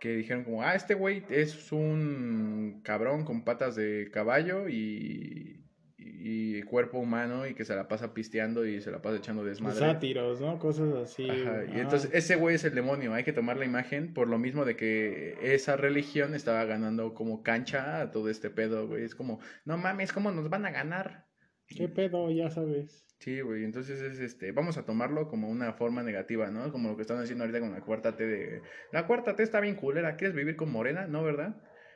[0.04, 5.64] que dijeron como, ah, este güey es un cabrón con patas de caballo y,
[5.98, 9.80] y cuerpo humano y que se la pasa pisteando y se la pasa echando desmadre.
[9.80, 10.60] Sátiros, ¿no?
[10.60, 11.30] Cosas así.
[11.30, 11.82] Ajá, y Ah.
[11.84, 14.76] entonces ese güey es el demonio, hay que tomar la imagen por lo mismo de
[14.76, 19.06] que esa religión estaba ganando como cancha a todo este pedo, güey.
[19.06, 21.28] Es como, no mames, ¿cómo nos van a ganar?
[21.66, 22.30] ¿Qué pedo?
[22.30, 23.08] Ya sabes.
[23.24, 26.70] Sí, güey, entonces es este, vamos a tomarlo como una forma negativa, ¿no?
[26.74, 28.62] Como lo que están haciendo ahorita con la cuarta T de,
[28.92, 31.08] la cuarta T está bien culera, ¿quieres vivir con Morena?
[31.08, 31.56] ¿No, verdad?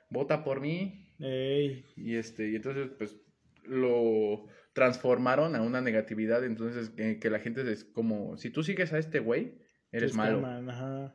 [0.10, 3.20] Vota por mí, Ey, y este, y entonces, pues,
[3.66, 6.46] lo transformaron a una negatividad.
[6.46, 9.58] Entonces, que la gente es como, si tú sigues a este güey,
[9.92, 10.46] eres malo.
[10.46, 11.14] ajá.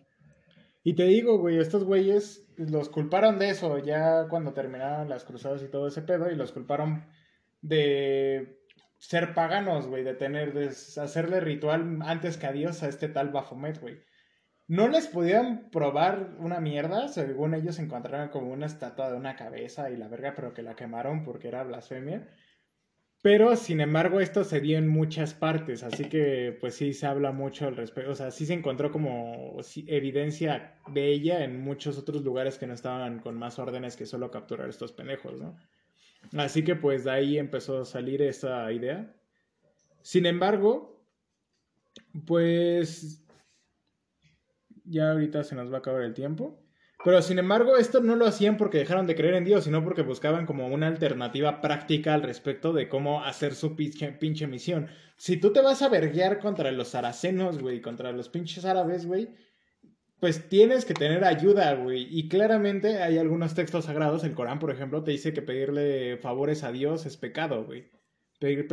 [0.84, 5.62] Y te digo, güey, estos güeyes los culparon de eso ya cuando terminaron las cruzadas
[5.62, 7.06] y todo ese pedo, y los culparon
[7.62, 8.61] de
[9.02, 13.30] ser paganos, güey, de tener, de hacerle ritual antes que a Dios a este tal
[13.30, 14.00] Baphomet, güey.
[14.68, 19.90] No les podían probar una mierda, según ellos encontraron como una estatua de una cabeza
[19.90, 22.28] y la verga, pero que la quemaron porque era blasfemia.
[23.22, 27.32] Pero, sin embargo, esto se dio en muchas partes, así que pues sí se habla
[27.32, 32.22] mucho al respecto, o sea, sí se encontró como evidencia de ella en muchos otros
[32.22, 35.56] lugares que no estaban con más órdenes que solo capturar estos pendejos, ¿no?
[36.36, 39.14] Así que pues de ahí empezó a salir esa idea.
[40.02, 41.04] Sin embargo,
[42.26, 43.24] pues
[44.84, 46.62] ya ahorita se nos va a acabar el tiempo.
[47.04, 50.02] Pero sin embargo, esto no lo hacían porque dejaron de creer en Dios, sino porque
[50.02, 54.88] buscaban como una alternativa práctica al respecto de cómo hacer su pinche, misión.
[55.16, 59.34] Si tú te vas a verguear contra los saracenos, güey, contra los pinches árabes, güey,
[60.22, 62.06] pues tienes que tener ayuda, güey.
[62.08, 66.62] Y claramente hay algunos textos sagrados, el Corán, por ejemplo, te dice que pedirle favores
[66.62, 67.90] a Dios es pecado, güey.
[68.38, 68.68] Pedir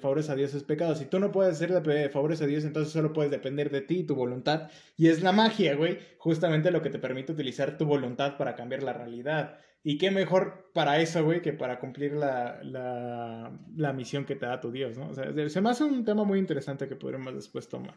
[0.00, 0.96] favores a Dios es pecado.
[0.96, 4.16] Si tú no puedes hacerle favores a Dios, entonces solo puedes depender de ti tu
[4.16, 4.68] voluntad.
[4.96, 8.82] Y es la magia, güey, justamente lo que te permite utilizar tu voluntad para cambiar
[8.82, 9.60] la realidad.
[9.84, 14.46] Y qué mejor para eso, güey, que para cumplir la, la, la misión que te
[14.46, 15.10] da tu Dios, ¿no?
[15.10, 17.94] O sea, se me hace un tema muy interesante que podremos después tomar.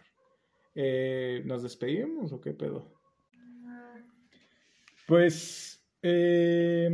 [0.75, 2.91] Eh, ¿Nos despedimos o qué pedo?
[5.07, 6.89] Pues, eh,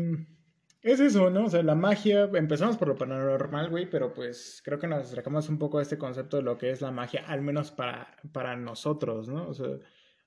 [0.81, 1.45] es eso, ¿no?
[1.45, 5.49] O sea, la magia, empezamos por lo paranormal, güey, pero pues creo que nos acercamos
[5.49, 8.55] un poco a este concepto de lo que es la magia, al menos para, para
[8.55, 9.47] nosotros, ¿no?
[9.47, 9.67] O sea,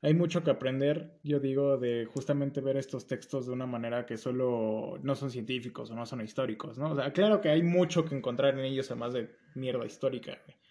[0.03, 4.17] hay mucho que aprender, yo digo, de justamente ver estos textos de una manera que
[4.19, 6.91] solo no son científicos o no son históricos, ¿no?
[6.91, 10.62] O sea, claro que hay mucho que encontrar en ellos, además de mierda histórica, güey.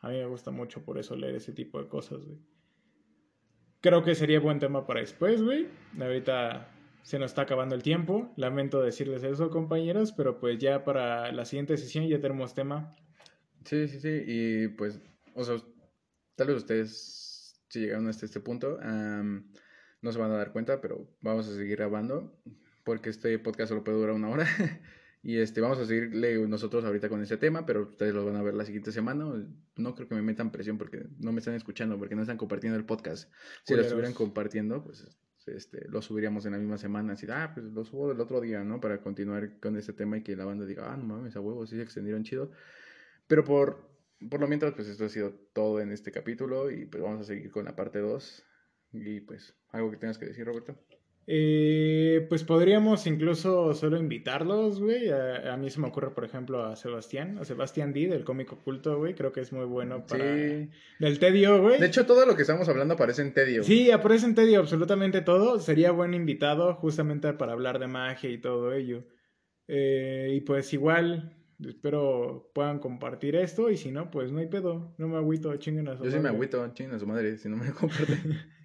[0.00, 2.38] A mí me gusta mucho por eso leer ese tipo de cosas, güey.
[3.80, 5.68] Creo que sería buen tema para después, güey.
[6.00, 6.68] Ahorita
[7.02, 8.32] se nos está acabando el tiempo.
[8.36, 12.96] Lamento decirles eso, compañeros, pero pues ya para la siguiente sesión ya tenemos tema.
[13.64, 14.22] Sí, sí, sí.
[14.26, 15.00] Y pues,
[15.34, 15.56] o sea,
[16.34, 19.52] tal vez ustedes, si llegaron hasta este punto, am,
[20.02, 22.40] no se van a dar cuenta, pero vamos a seguir grabando
[22.84, 24.46] porque este podcast solo puede durar una hora.
[25.28, 28.42] y este, vamos a seguirle nosotros ahorita con este tema, pero ustedes lo van a
[28.42, 29.26] ver la siguiente semana.
[29.76, 32.78] No creo que me metan presión porque no me están escuchando, porque no están compartiendo
[32.78, 33.30] el podcast.
[33.62, 35.06] Si lo estuvieran compartiendo, pues
[35.46, 37.12] este, lo subiríamos en la misma semana.
[37.12, 38.80] Así, ah, pues lo subo el otro día, ¿no?
[38.80, 41.66] Para continuar con este tema y que la banda diga, ah, no mames, a huevo,
[41.66, 42.50] sí se extendieron chido.
[43.26, 43.86] Pero por,
[44.30, 47.24] por lo mientras, pues esto ha sido todo en este capítulo y pues vamos a
[47.24, 48.44] seguir con la parte 2.
[48.92, 50.74] Y pues, algo que tengas que decir, Roberto.
[51.30, 55.10] Eh, pues podríamos incluso solo invitarlos, güey.
[55.10, 58.50] A, a mí se me ocurre, por ejemplo, a Sebastián, a Sebastián D del cómic
[58.50, 59.14] oculto, güey.
[59.14, 60.24] Creo que es muy bueno para...
[60.24, 60.70] Sí.
[60.98, 61.78] Del tedio, güey.
[61.78, 63.62] De hecho, todo lo que estamos hablando parece en tedio.
[63.62, 65.60] Sí, aparece en Tedio absolutamente todo.
[65.60, 69.04] Sería buen invitado justamente para hablar de magia y todo ello.
[69.66, 74.94] Eh, y pues igual, espero puedan compartir esto y si no, pues no hay pedo.
[74.96, 77.50] No me agüito, chinguen a su Yo sí me agüito, ching a su madre, si
[77.50, 78.38] no me comparten.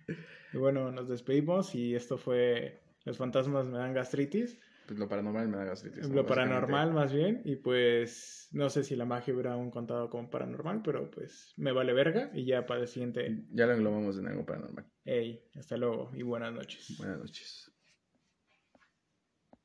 [0.53, 4.57] Y bueno, nos despedimos y esto fue Los fantasmas me dan gastritis.
[4.87, 6.07] pues lo paranormal me da gastritis.
[6.09, 6.15] ¿no?
[6.15, 7.41] Lo paranormal más bien.
[7.43, 11.71] Y pues no sé si la magia hubiera aún contado como paranormal, pero pues me
[11.71, 12.29] vale verga.
[12.33, 14.85] Y ya para el siguiente, Ya lo englobamos en algo paranormal.
[15.05, 16.95] hey, hasta luego y buenas noches.
[16.97, 17.72] Buenas noches.